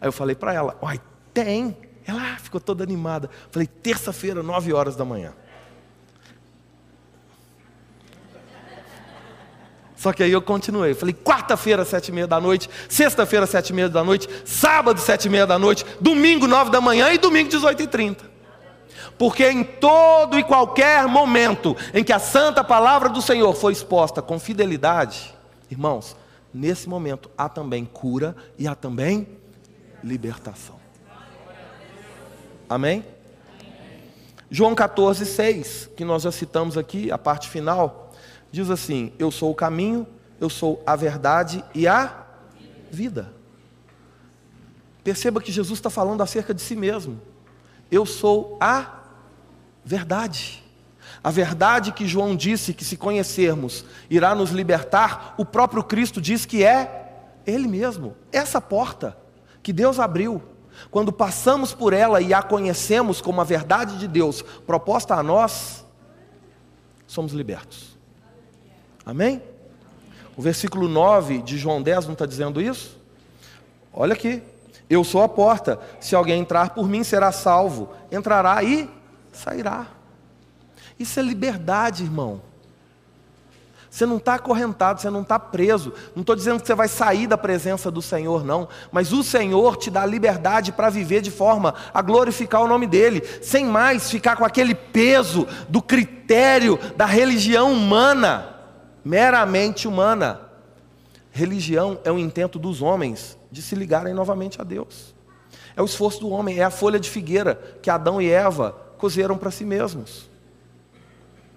[0.00, 1.00] Aí eu falei para ela: Uai,
[1.32, 1.76] tem.
[2.06, 3.28] Ela ah, ficou toda animada.
[3.50, 5.34] Falei, terça-feira, nove horas da manhã.
[10.06, 10.94] Só que aí eu continuei.
[10.94, 15.24] Falei, quarta-feira, sete e meia da noite, sexta-feira, sete e meia da noite, sábado, sete
[15.24, 18.24] e meia da noite, domingo, nove da manhã e domingo, dezoito e trinta.
[19.18, 24.22] Porque em todo e qualquer momento em que a santa palavra do Senhor foi exposta
[24.22, 25.34] com fidelidade,
[25.68, 26.14] irmãos,
[26.54, 29.26] nesse momento há também cura e há também
[30.04, 30.76] libertação.
[32.68, 33.04] Amém?
[34.48, 38.05] João 14, 6, que nós já citamos aqui, a parte final,
[38.50, 40.06] diz assim: Eu sou o caminho,
[40.40, 42.24] eu sou a verdade e a
[42.90, 43.32] vida.
[45.02, 47.20] Perceba que Jesus está falando acerca de si mesmo.
[47.90, 49.02] Eu sou a
[49.84, 50.64] verdade.
[51.22, 56.44] A verdade que João disse que, se conhecermos, irá nos libertar, o próprio Cristo diz
[56.44, 59.16] que é Ele mesmo, essa porta
[59.62, 60.42] que Deus abriu.
[60.90, 65.84] Quando passamos por ela e a conhecemos como a verdade de Deus proposta a nós,
[67.06, 67.95] somos libertos.
[69.06, 69.40] Amém?
[70.36, 72.98] O versículo 9 de João 10 não está dizendo isso?
[73.92, 74.42] Olha aqui.
[74.90, 75.78] Eu sou a porta.
[76.00, 77.88] Se alguém entrar por mim, será salvo.
[78.10, 78.90] Entrará e
[79.32, 79.86] sairá.
[80.98, 82.42] Isso é liberdade, irmão.
[83.88, 85.92] Você não está acorrentado, você não está preso.
[86.14, 88.68] Não estou dizendo que você vai sair da presença do Senhor, não.
[88.92, 93.22] Mas o Senhor te dá liberdade para viver de forma a glorificar o nome dEle,
[93.40, 98.55] sem mais ficar com aquele peso do critério da religião humana,
[99.06, 100.40] meramente humana.
[101.30, 105.14] Religião é o intento dos homens de se ligarem novamente a Deus.
[105.76, 109.38] É o esforço do homem, é a folha de figueira que Adão e Eva cozeram
[109.38, 110.28] para si mesmos.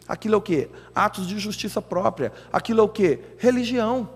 [0.08, 0.70] Aquilo é o que?
[0.94, 2.32] Atos de justiça própria.
[2.54, 3.20] Aquilo é o que?
[3.40, 4.08] Religião.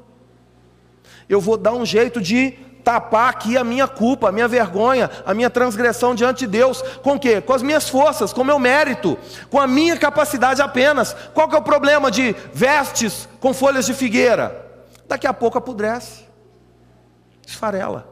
[1.28, 5.34] Eu vou dar um jeito de tapar aqui a minha culpa, a minha vergonha, a
[5.34, 6.82] minha transgressão diante de Deus.
[7.02, 7.40] Com quê?
[7.40, 9.18] Com as minhas forças, com o meu mérito,
[9.50, 11.16] com a minha capacidade apenas.
[11.34, 14.64] Qual que é o problema de vestes com folhas de figueira?
[15.08, 16.24] Daqui a pouco apodrece,
[17.46, 18.12] esfarela.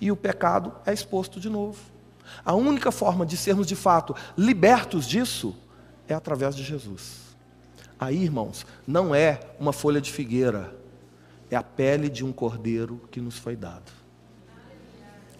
[0.00, 1.78] e o pecado é exposto de novo.
[2.44, 5.54] A única forma de sermos de fato libertos disso
[6.08, 7.20] é através de Jesus.
[8.00, 10.74] Aí, irmãos, não é uma folha de figueira,
[11.54, 13.92] é a pele de um cordeiro que nos foi dado.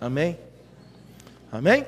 [0.00, 0.38] Amém?
[1.50, 1.86] Amém?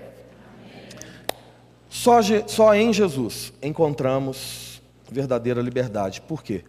[1.90, 6.20] Só, só em Jesus encontramos verdadeira liberdade.
[6.20, 6.64] Por quê?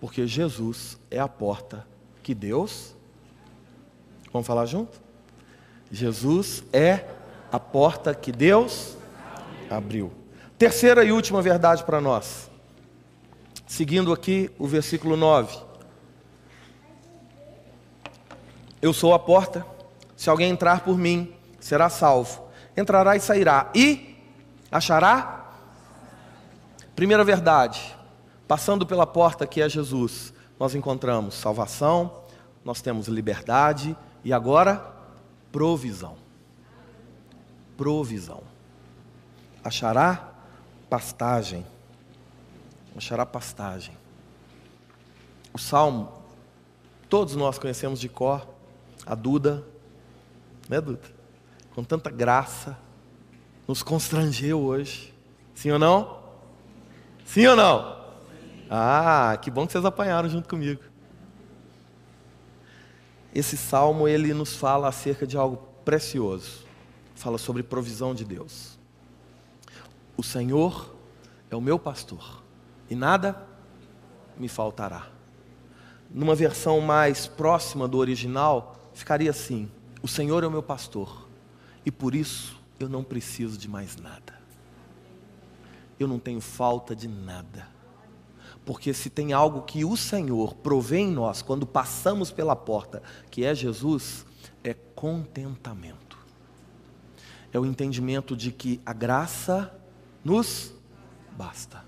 [0.00, 1.86] Porque Jesus é a porta
[2.22, 2.94] que Deus.
[4.32, 5.00] Vamos falar junto?
[5.90, 7.04] Jesus é
[7.52, 8.96] a porta que Deus
[9.70, 10.12] abriu.
[10.56, 12.50] Terceira e última verdade para nós.
[13.66, 15.67] Seguindo aqui o versículo 9.
[18.80, 19.66] Eu sou a porta.
[20.16, 22.48] Se alguém entrar por mim, será salvo.
[22.76, 23.70] Entrará e sairá.
[23.74, 24.16] E
[24.70, 25.52] achará?
[26.94, 27.96] Primeira verdade.
[28.46, 32.22] Passando pela porta que é Jesus, nós encontramos salvação,
[32.64, 34.92] nós temos liberdade e agora
[35.52, 36.16] provisão.
[37.76, 38.42] Provisão.
[39.62, 40.32] Achará
[40.88, 41.64] pastagem.
[42.96, 43.96] Achará pastagem.
[45.52, 46.12] O salmo,
[47.08, 48.46] todos nós conhecemos de cor,
[49.08, 49.64] a Duda,
[50.68, 51.00] né, Duda?
[51.74, 52.78] Com tanta graça,
[53.66, 55.14] nos constrangeu hoje.
[55.54, 56.20] Sim ou não?
[57.24, 57.98] Sim ou não?
[58.68, 60.82] Ah, que bom que vocês apanharam junto comigo.
[63.34, 65.56] Esse salmo ele nos fala acerca de algo
[65.86, 66.66] precioso.
[67.14, 68.78] Fala sobre provisão de Deus.
[70.18, 70.94] O Senhor
[71.50, 72.42] é o meu pastor
[72.90, 73.42] e nada
[74.36, 75.06] me faltará.
[76.10, 79.70] Numa versão mais próxima do original, ficaria assim:
[80.02, 81.28] O Senhor é o meu pastor
[81.84, 84.38] e por isso eu não preciso de mais nada.
[85.98, 87.66] Eu não tenho falta de nada.
[88.64, 93.44] Porque se tem algo que o Senhor provê em nós quando passamos pela porta, que
[93.44, 94.26] é Jesus,
[94.62, 96.18] é contentamento.
[97.52, 99.74] É o entendimento de que a graça
[100.22, 100.74] nos
[101.36, 101.84] basta.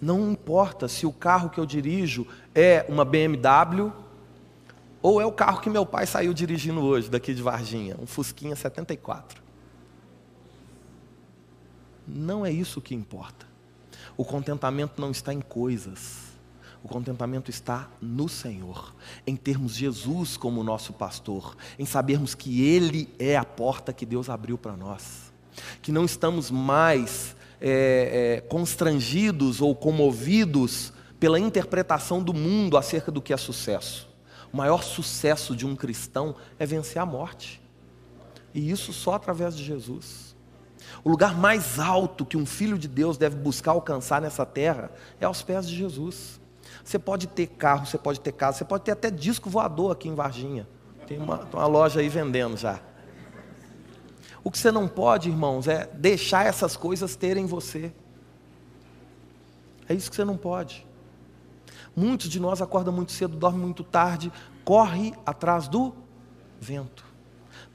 [0.00, 3.92] Não importa se o carro que eu dirijo é uma BMW
[5.02, 8.54] ou é o carro que meu pai saiu dirigindo hoje, daqui de Varginha, um Fusquinha
[8.54, 9.42] 74.
[12.06, 13.46] Não é isso que importa.
[14.16, 16.32] O contentamento não está em coisas.
[16.84, 18.94] O contentamento está no Senhor,
[19.26, 24.28] em termos Jesus como nosso pastor, em sabermos que Ele é a porta que Deus
[24.28, 25.32] abriu para nós,
[25.80, 33.22] que não estamos mais é, é, constrangidos ou comovidos pela interpretação do mundo acerca do
[33.22, 34.11] que é sucesso.
[34.52, 37.62] O maior sucesso de um cristão é vencer a morte,
[38.54, 40.36] e isso só através de Jesus.
[41.02, 44.90] O lugar mais alto que um filho de Deus deve buscar alcançar nessa terra
[45.20, 46.40] é aos pés de Jesus.
[46.84, 50.08] Você pode ter carro, você pode ter casa, você pode ter até disco voador aqui
[50.08, 50.68] em Varginha.
[51.06, 52.80] Tem uma, uma loja aí vendendo já.
[54.44, 57.92] O que você não pode, irmãos, é deixar essas coisas terem você.
[59.88, 60.86] É isso que você não pode.
[61.94, 64.32] Muitos de nós acordam muito cedo, dormem muito tarde,
[64.64, 65.94] corre atrás do
[66.60, 67.12] vento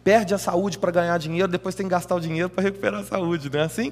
[0.08, 3.04] perde a saúde para ganhar dinheiro, depois tem que gastar o dinheiro para recuperar a
[3.04, 3.92] saúde, não é assim?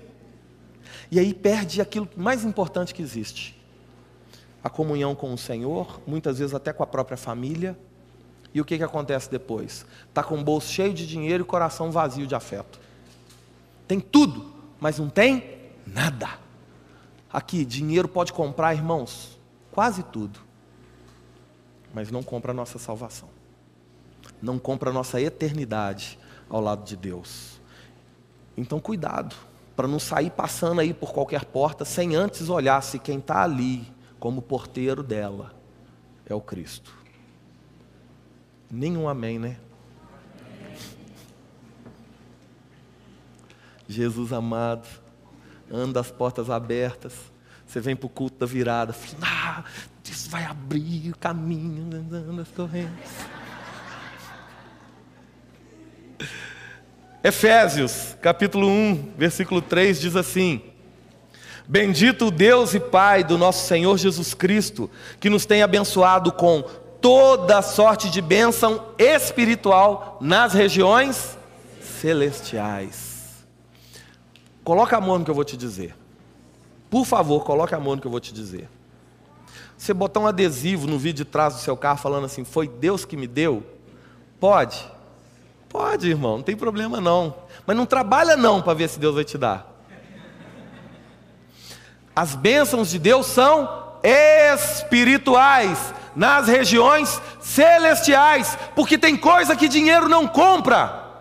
[1.11, 3.61] E aí perde aquilo mais importante que existe:
[4.63, 7.77] a comunhão com o Senhor, muitas vezes até com a própria família.
[8.53, 9.85] E o que, que acontece depois?
[10.07, 12.79] Está com o bolso cheio de dinheiro e coração vazio de afeto.
[13.85, 15.43] Tem tudo, mas não tem
[15.85, 16.29] nada.
[17.29, 19.34] Aqui, dinheiro pode comprar, irmãos,
[19.75, 20.39] quase tudo,
[21.93, 23.29] mas não compra a nossa salvação
[24.41, 26.19] não compra a nossa eternidade
[26.49, 27.59] ao lado de Deus.
[28.55, 29.35] Então, cuidado,
[29.75, 33.85] para não sair passando aí por qualquer porta sem antes olhar se quem está ali,
[34.19, 35.53] como porteiro dela,
[36.25, 36.93] é o Cristo.
[38.71, 39.57] Nenhum amém, né?
[43.87, 44.87] Jesus amado,
[45.69, 47.13] anda as portas abertas.
[47.67, 49.63] Você vem para o culto da virada, ah,
[50.03, 53.11] Deus vai abrir o caminho, andando as correntes.
[57.23, 60.61] Efésios, capítulo 1, versículo 3 diz assim:
[61.67, 64.89] Bendito o Deus e Pai do nosso Senhor Jesus Cristo,
[65.19, 66.61] que nos tem abençoado com
[67.01, 71.37] toda sorte de bênção espiritual nas regiões
[71.81, 73.45] celestiais.
[74.63, 75.95] Coloca a mão no que eu vou te dizer.
[76.95, 78.69] Por favor, coloque a mão no que eu vou te dizer.
[79.77, 83.03] Você botar um adesivo no vídeo de trás do seu carro falando assim, foi Deus
[83.03, 83.61] que me deu?
[84.39, 84.89] Pode.
[85.67, 87.35] Pode, irmão, não tem problema não.
[87.67, 89.75] Mas não trabalha não para ver se Deus vai te dar.
[92.15, 100.29] As bênçãos de Deus são espirituais, nas regiões celestiais, porque tem coisa que dinheiro não
[100.29, 101.11] compra.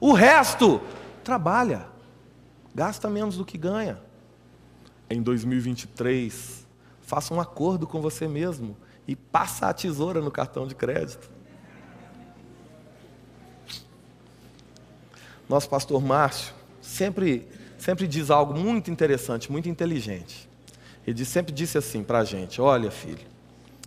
[0.00, 0.80] O resto,
[1.22, 1.93] trabalha.
[2.74, 3.98] Gasta menos do que ganha.
[5.08, 6.66] Em 2023,
[7.02, 11.30] faça um acordo com você mesmo e passa a tesoura no cartão de crédito.
[15.48, 17.46] Nosso pastor Márcio sempre,
[17.78, 20.48] sempre diz algo muito interessante, muito inteligente.
[21.06, 23.18] Ele sempre disse assim para a gente: Olha, filho,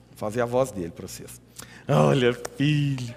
[0.09, 1.41] vou fazer a voz dele para vocês.
[1.89, 3.15] Olha, filho,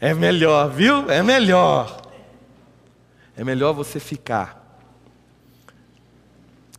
[0.00, 1.08] é melhor, viu?
[1.10, 2.07] É melhor.
[3.38, 4.66] É melhor você ficar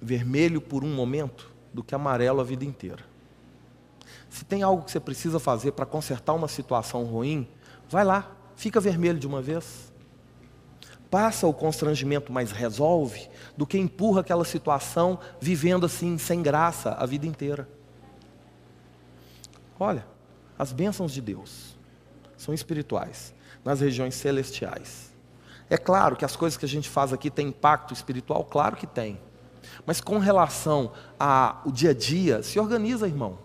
[0.02, 3.06] vermelho por um momento do que amarelo a vida inteira.
[4.30, 7.48] Se tem algo que você precisa fazer para consertar uma situação ruim,
[7.88, 9.90] vai lá, fica vermelho de uma vez.
[11.10, 17.06] Passa o constrangimento, mas resolve, do que empurra aquela situação vivendo assim, sem graça, a
[17.06, 17.70] vida inteira.
[19.80, 20.06] Olha,
[20.58, 21.78] as bênçãos de Deus
[22.36, 23.34] são espirituais,
[23.64, 25.09] nas regiões celestiais.
[25.70, 28.88] É claro que as coisas que a gente faz aqui têm impacto espiritual, claro que
[28.88, 29.20] tem.
[29.86, 33.38] Mas com relação ao dia a dia, se organiza, irmão.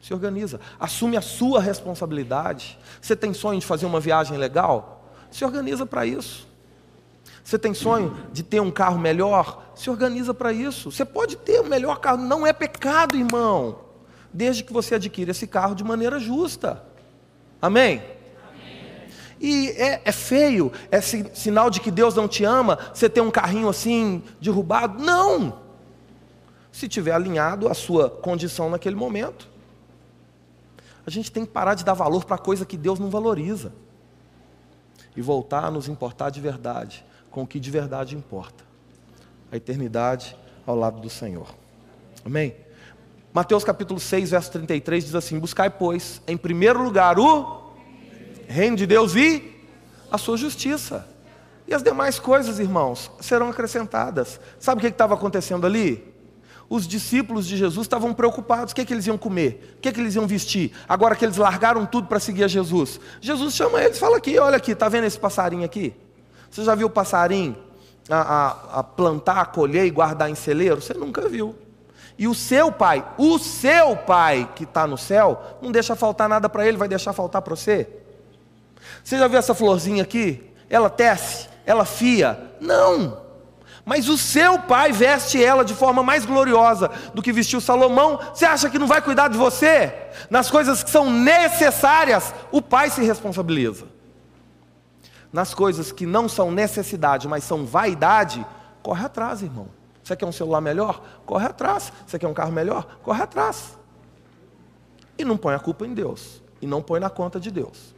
[0.00, 0.60] Se organiza.
[0.80, 2.78] Assume a sua responsabilidade.
[3.00, 5.04] Você tem sonho de fazer uma viagem legal?
[5.30, 6.48] Se organiza para isso.
[7.44, 9.72] Você tem sonho de ter um carro melhor?
[9.74, 10.90] Se organiza para isso.
[10.90, 13.78] Você pode ter o um melhor carro, não é pecado, irmão.
[14.32, 16.82] Desde que você adquira esse carro de maneira justa.
[17.60, 18.02] Amém?
[19.42, 23.30] E é, é, feio, é sinal de que Deus não te ama, você ter um
[23.30, 25.02] carrinho assim, derrubado.
[25.02, 25.58] Não!
[26.70, 29.48] Se tiver alinhado à sua condição naquele momento.
[31.04, 33.72] A gente tem que parar de dar valor para coisa que Deus não valoriza.
[35.16, 38.62] E voltar a nos importar de verdade, com o que de verdade importa.
[39.50, 41.52] A eternidade ao lado do Senhor.
[42.24, 42.54] Amém?
[43.34, 47.61] Mateus capítulo 6, verso 33 diz assim: Buscai, pois, em primeiro lugar o
[48.52, 49.52] reino de Deus e
[50.10, 51.08] a sua justiça.
[51.66, 54.38] E as demais coisas, irmãos, serão acrescentadas.
[54.58, 56.12] Sabe o que estava acontecendo ali?
[56.68, 59.88] Os discípulos de Jesus estavam preocupados: o que, é que eles iam comer, o que,
[59.88, 63.00] é que eles iam vestir, agora que eles largaram tudo para seguir a Jesus.
[63.20, 65.94] Jesus chama eles, fala aqui: olha aqui, está vendo esse passarinho aqui?
[66.50, 67.56] Você já viu o passarinho
[68.08, 70.80] a, a, a plantar, a colher e guardar em celeiro?
[70.80, 71.54] Você nunca viu.
[72.18, 76.48] E o seu pai, o seu pai que está no céu, não deixa faltar nada
[76.48, 78.01] para ele, vai deixar faltar para você?
[79.02, 80.52] Você já viu essa florzinha aqui?
[80.68, 82.52] Ela tece, ela fia?
[82.60, 83.20] Não.
[83.84, 88.18] Mas o seu pai veste ela de forma mais gloriosa do que vestiu Salomão.
[88.32, 89.92] Você acha que não vai cuidar de você?
[90.30, 93.86] Nas coisas que são necessárias, o pai se responsabiliza.
[95.32, 98.46] Nas coisas que não são necessidade, mas são vaidade,
[98.82, 99.66] corre atrás, irmão.
[100.02, 101.02] Você quer um celular melhor?
[101.24, 101.92] Corre atrás.
[102.06, 102.98] Você quer um carro melhor?
[103.02, 103.78] Corre atrás.
[105.16, 106.42] E não põe a culpa em Deus.
[106.60, 107.91] E não põe na conta de Deus.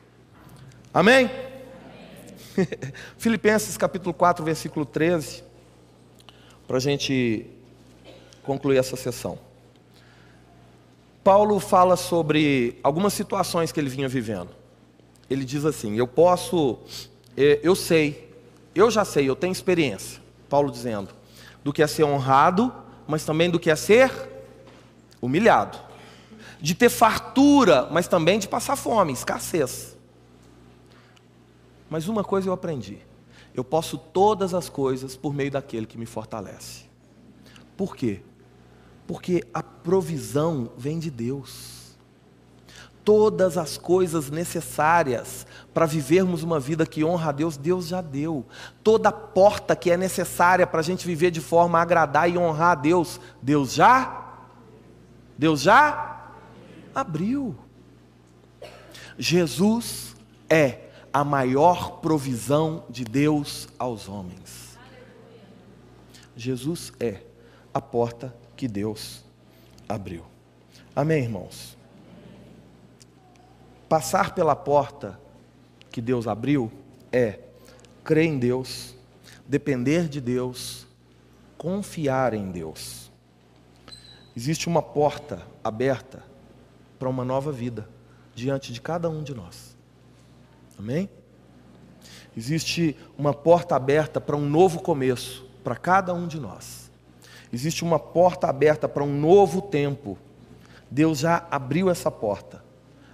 [0.94, 1.28] Amém?
[3.18, 5.42] Filipenses capítulo 4, versículo 13,
[6.68, 7.44] para a gente
[8.44, 9.36] concluir essa sessão.
[11.24, 14.50] Paulo fala sobre algumas situações que ele vinha vivendo.
[15.28, 16.78] Ele diz assim: Eu posso,
[17.36, 18.32] eh, eu sei,
[18.72, 20.22] eu já sei, eu tenho experiência.
[20.48, 21.08] Paulo dizendo,
[21.64, 22.72] do que é ser honrado,
[23.08, 24.12] mas também do que é ser
[25.20, 25.76] humilhado.
[26.60, 29.93] De ter fartura, mas também de passar fome, escassez.
[31.88, 32.98] Mas uma coisa eu aprendi:
[33.54, 36.84] eu posso todas as coisas por meio daquele que me fortalece.
[37.76, 38.20] Por quê?
[39.06, 41.84] Porque a provisão vem de Deus.
[43.04, 48.46] Todas as coisas necessárias para vivermos uma vida que honra a Deus, Deus já deu.
[48.82, 52.70] Toda porta que é necessária para a gente viver de forma a agradar e honrar
[52.70, 54.36] a Deus, Deus já?
[55.36, 56.30] Deus já?
[56.94, 57.54] Abriu.
[59.18, 60.16] Jesus
[60.48, 60.83] é
[61.14, 64.76] a maior provisão de Deus aos homens.
[66.36, 67.20] Jesus é
[67.72, 69.24] a porta que Deus
[69.88, 70.24] abriu.
[70.94, 71.78] Amém, irmãos?
[73.88, 75.20] Passar pela porta
[75.92, 76.72] que Deus abriu
[77.12, 77.38] é
[78.02, 78.96] crer em Deus,
[79.46, 80.84] depender de Deus,
[81.56, 83.08] confiar em Deus.
[84.36, 86.24] Existe uma porta aberta
[86.98, 87.88] para uma nova vida
[88.34, 89.73] diante de cada um de nós.
[90.78, 91.08] Amém?
[92.36, 96.90] Existe uma porta aberta para um novo começo para cada um de nós.
[97.52, 100.18] Existe uma porta aberta para um novo tempo.
[100.90, 102.62] Deus já abriu essa porta.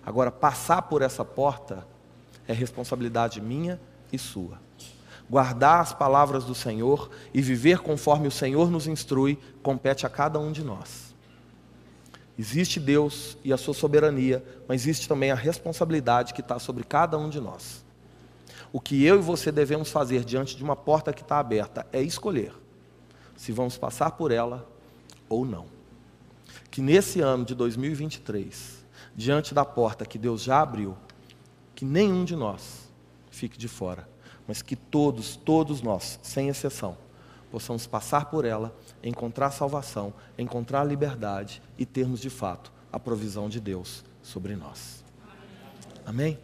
[0.04, 1.86] Agora, passar por essa porta
[2.48, 3.80] é responsabilidade minha
[4.12, 4.58] e sua.
[5.28, 10.38] Guardar as palavras do Senhor e viver conforme o Senhor nos instrui compete a cada
[10.40, 11.09] um de nós.
[12.40, 17.18] Existe Deus e a sua soberania, mas existe também a responsabilidade que está sobre cada
[17.18, 17.84] um de nós.
[18.72, 22.00] O que eu e você devemos fazer diante de uma porta que está aberta é
[22.00, 22.54] escolher
[23.36, 24.66] se vamos passar por ela
[25.28, 25.66] ou não.
[26.70, 30.96] Que nesse ano de 2023, diante da porta que Deus já abriu,
[31.74, 32.88] que nenhum de nós
[33.30, 34.08] fique de fora,
[34.48, 36.96] mas que todos, todos nós, sem exceção,
[37.50, 43.60] possamos passar por ela, encontrar salvação, encontrar liberdade e termos de fato a provisão de
[43.60, 45.04] Deus sobre nós.
[46.04, 46.38] Amém?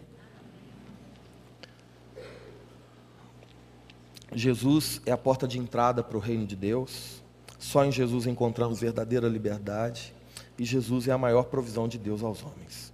[4.33, 7.23] Jesus é a porta de entrada para o reino de Deus.
[7.59, 10.15] Só em Jesus encontramos verdadeira liberdade.
[10.59, 12.93] E Jesus é a maior provisão de Deus aos homens.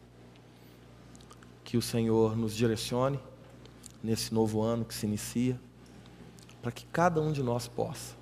[1.64, 3.18] Que o Senhor nos direcione
[4.02, 5.58] nesse novo ano que se inicia,
[6.60, 8.14] para que cada um de nós possa,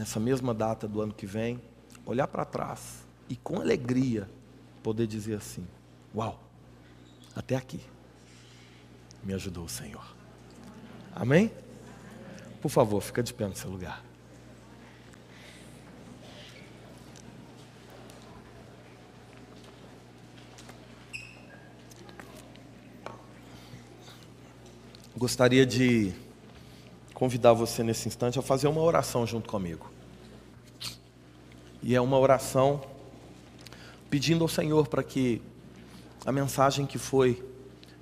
[0.00, 1.60] nessa mesma data do ano que vem,
[2.06, 4.26] olhar para trás e com alegria
[4.82, 5.66] poder dizer assim:
[6.14, 6.40] Uau,
[7.36, 7.82] até aqui
[9.22, 10.16] me ajudou o Senhor.
[11.14, 11.52] Amém?
[12.62, 14.02] Por favor, fica de pé no seu lugar.
[25.14, 26.14] Gostaria de
[27.20, 29.89] convidar você nesse instante a fazer uma oração junto comigo.
[31.82, 32.80] E é uma oração
[34.08, 35.40] pedindo ao Senhor para que
[36.26, 37.42] a mensagem que foi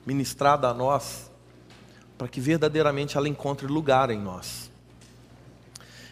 [0.04, 1.28] ministrada a nós
[2.18, 4.68] para que verdadeiramente ela encontre lugar em nós.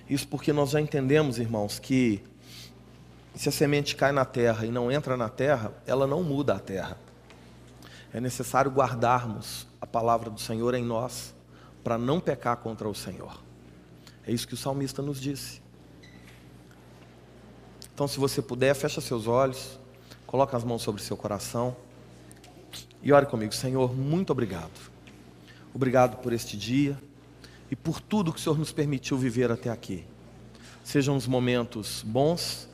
[0.09, 2.23] Isso porque nós já entendemos, irmãos, que
[3.35, 6.61] se a semente cai na terra e não entra na terra, ela não muda a
[6.61, 6.97] terra.
[8.15, 11.35] É necessário guardarmos a palavra do Senhor em nós
[11.83, 13.43] para não pecar contra o Senhor.
[14.25, 15.61] É isso que o salmista nos disse.
[17.97, 19.81] Então, se você puder, fecha seus olhos,
[20.27, 21.75] coloca as mãos sobre seu coração
[23.03, 24.95] e ore comigo, Senhor, muito obrigado
[25.77, 26.99] Obrigado por este dia
[27.71, 30.07] e por tudo que o Senhor nos permitiu viver até aqui.
[30.83, 32.67] Sejam os momentos bons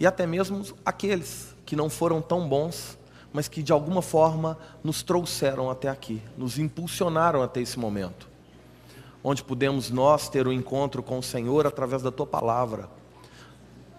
[0.00, 2.98] e até mesmo aqueles que não foram tão bons,
[3.32, 8.26] mas que de alguma forma nos trouxeram até aqui, nos impulsionaram até esse momento,
[9.22, 12.88] onde pudemos nós ter o um encontro com o Senhor através da tua palavra,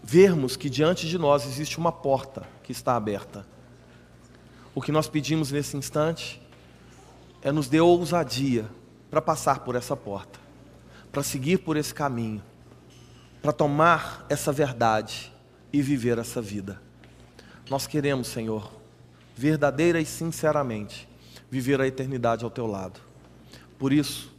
[0.03, 3.47] vermos que diante de nós existe uma porta que está aberta.
[4.75, 6.41] O que nós pedimos nesse instante
[7.41, 8.69] é nos dê ousadia
[9.09, 10.39] para passar por essa porta,
[11.11, 12.43] para seguir por esse caminho,
[13.41, 15.31] para tomar essa verdade
[15.71, 16.81] e viver essa vida.
[17.69, 18.71] Nós queremos, Senhor,
[19.35, 21.07] verdadeira e sinceramente,
[21.49, 22.99] viver a eternidade ao teu lado.
[23.77, 24.33] Por isso,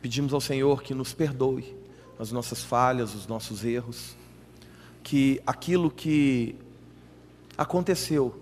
[0.00, 1.76] pedimos ao Senhor que nos perdoe
[2.18, 4.17] as nossas falhas, os nossos erros,
[5.08, 6.54] que aquilo que
[7.56, 8.38] aconteceu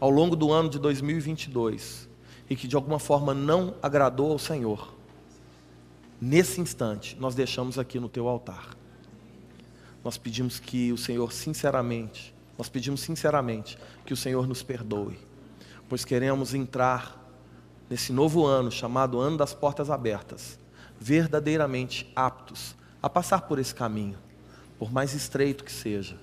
[0.00, 2.08] ao longo do ano de 2022
[2.48, 4.94] e que de alguma forma não agradou ao Senhor,
[6.18, 8.74] nesse instante nós deixamos aqui no teu altar.
[10.02, 15.18] Nós pedimos que o Senhor sinceramente, nós pedimos sinceramente que o Senhor nos perdoe,
[15.90, 17.22] pois queremos entrar
[17.90, 20.58] nesse novo ano chamado Ano das Portas Abertas,
[20.98, 24.16] verdadeiramente aptos a passar por esse caminho,
[24.78, 26.18] por mais estreito que seja,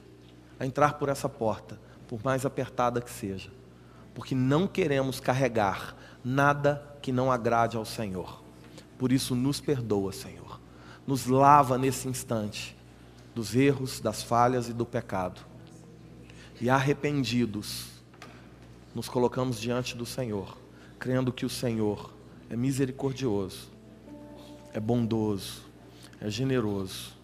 [0.59, 3.51] a entrar por essa porta, por mais apertada que seja,
[4.13, 8.41] porque não queremos carregar nada que não agrade ao Senhor.
[8.97, 10.59] Por isso, nos perdoa, Senhor.
[11.05, 12.75] Nos lava nesse instante
[13.35, 15.41] dos erros, das falhas e do pecado.
[16.61, 17.89] E arrependidos,
[18.95, 20.57] nos colocamos diante do Senhor,
[20.97, 22.13] crendo que o Senhor
[22.49, 23.69] é misericordioso,
[24.73, 25.63] é bondoso,
[26.21, 27.14] é generoso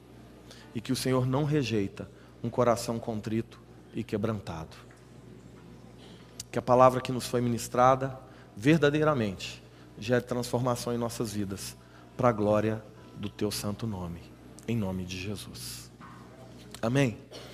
[0.74, 2.10] e que o Senhor não rejeita
[2.44, 3.60] um coração contrito
[3.94, 4.76] e quebrantado.
[6.52, 8.18] Que a palavra que nos foi ministrada
[8.56, 9.62] verdadeiramente
[9.98, 11.78] gere transformação em nossas vidas,
[12.18, 12.84] para a glória
[13.16, 14.22] do teu santo nome,
[14.68, 15.92] em nome de Jesus.
[16.82, 17.18] Amém?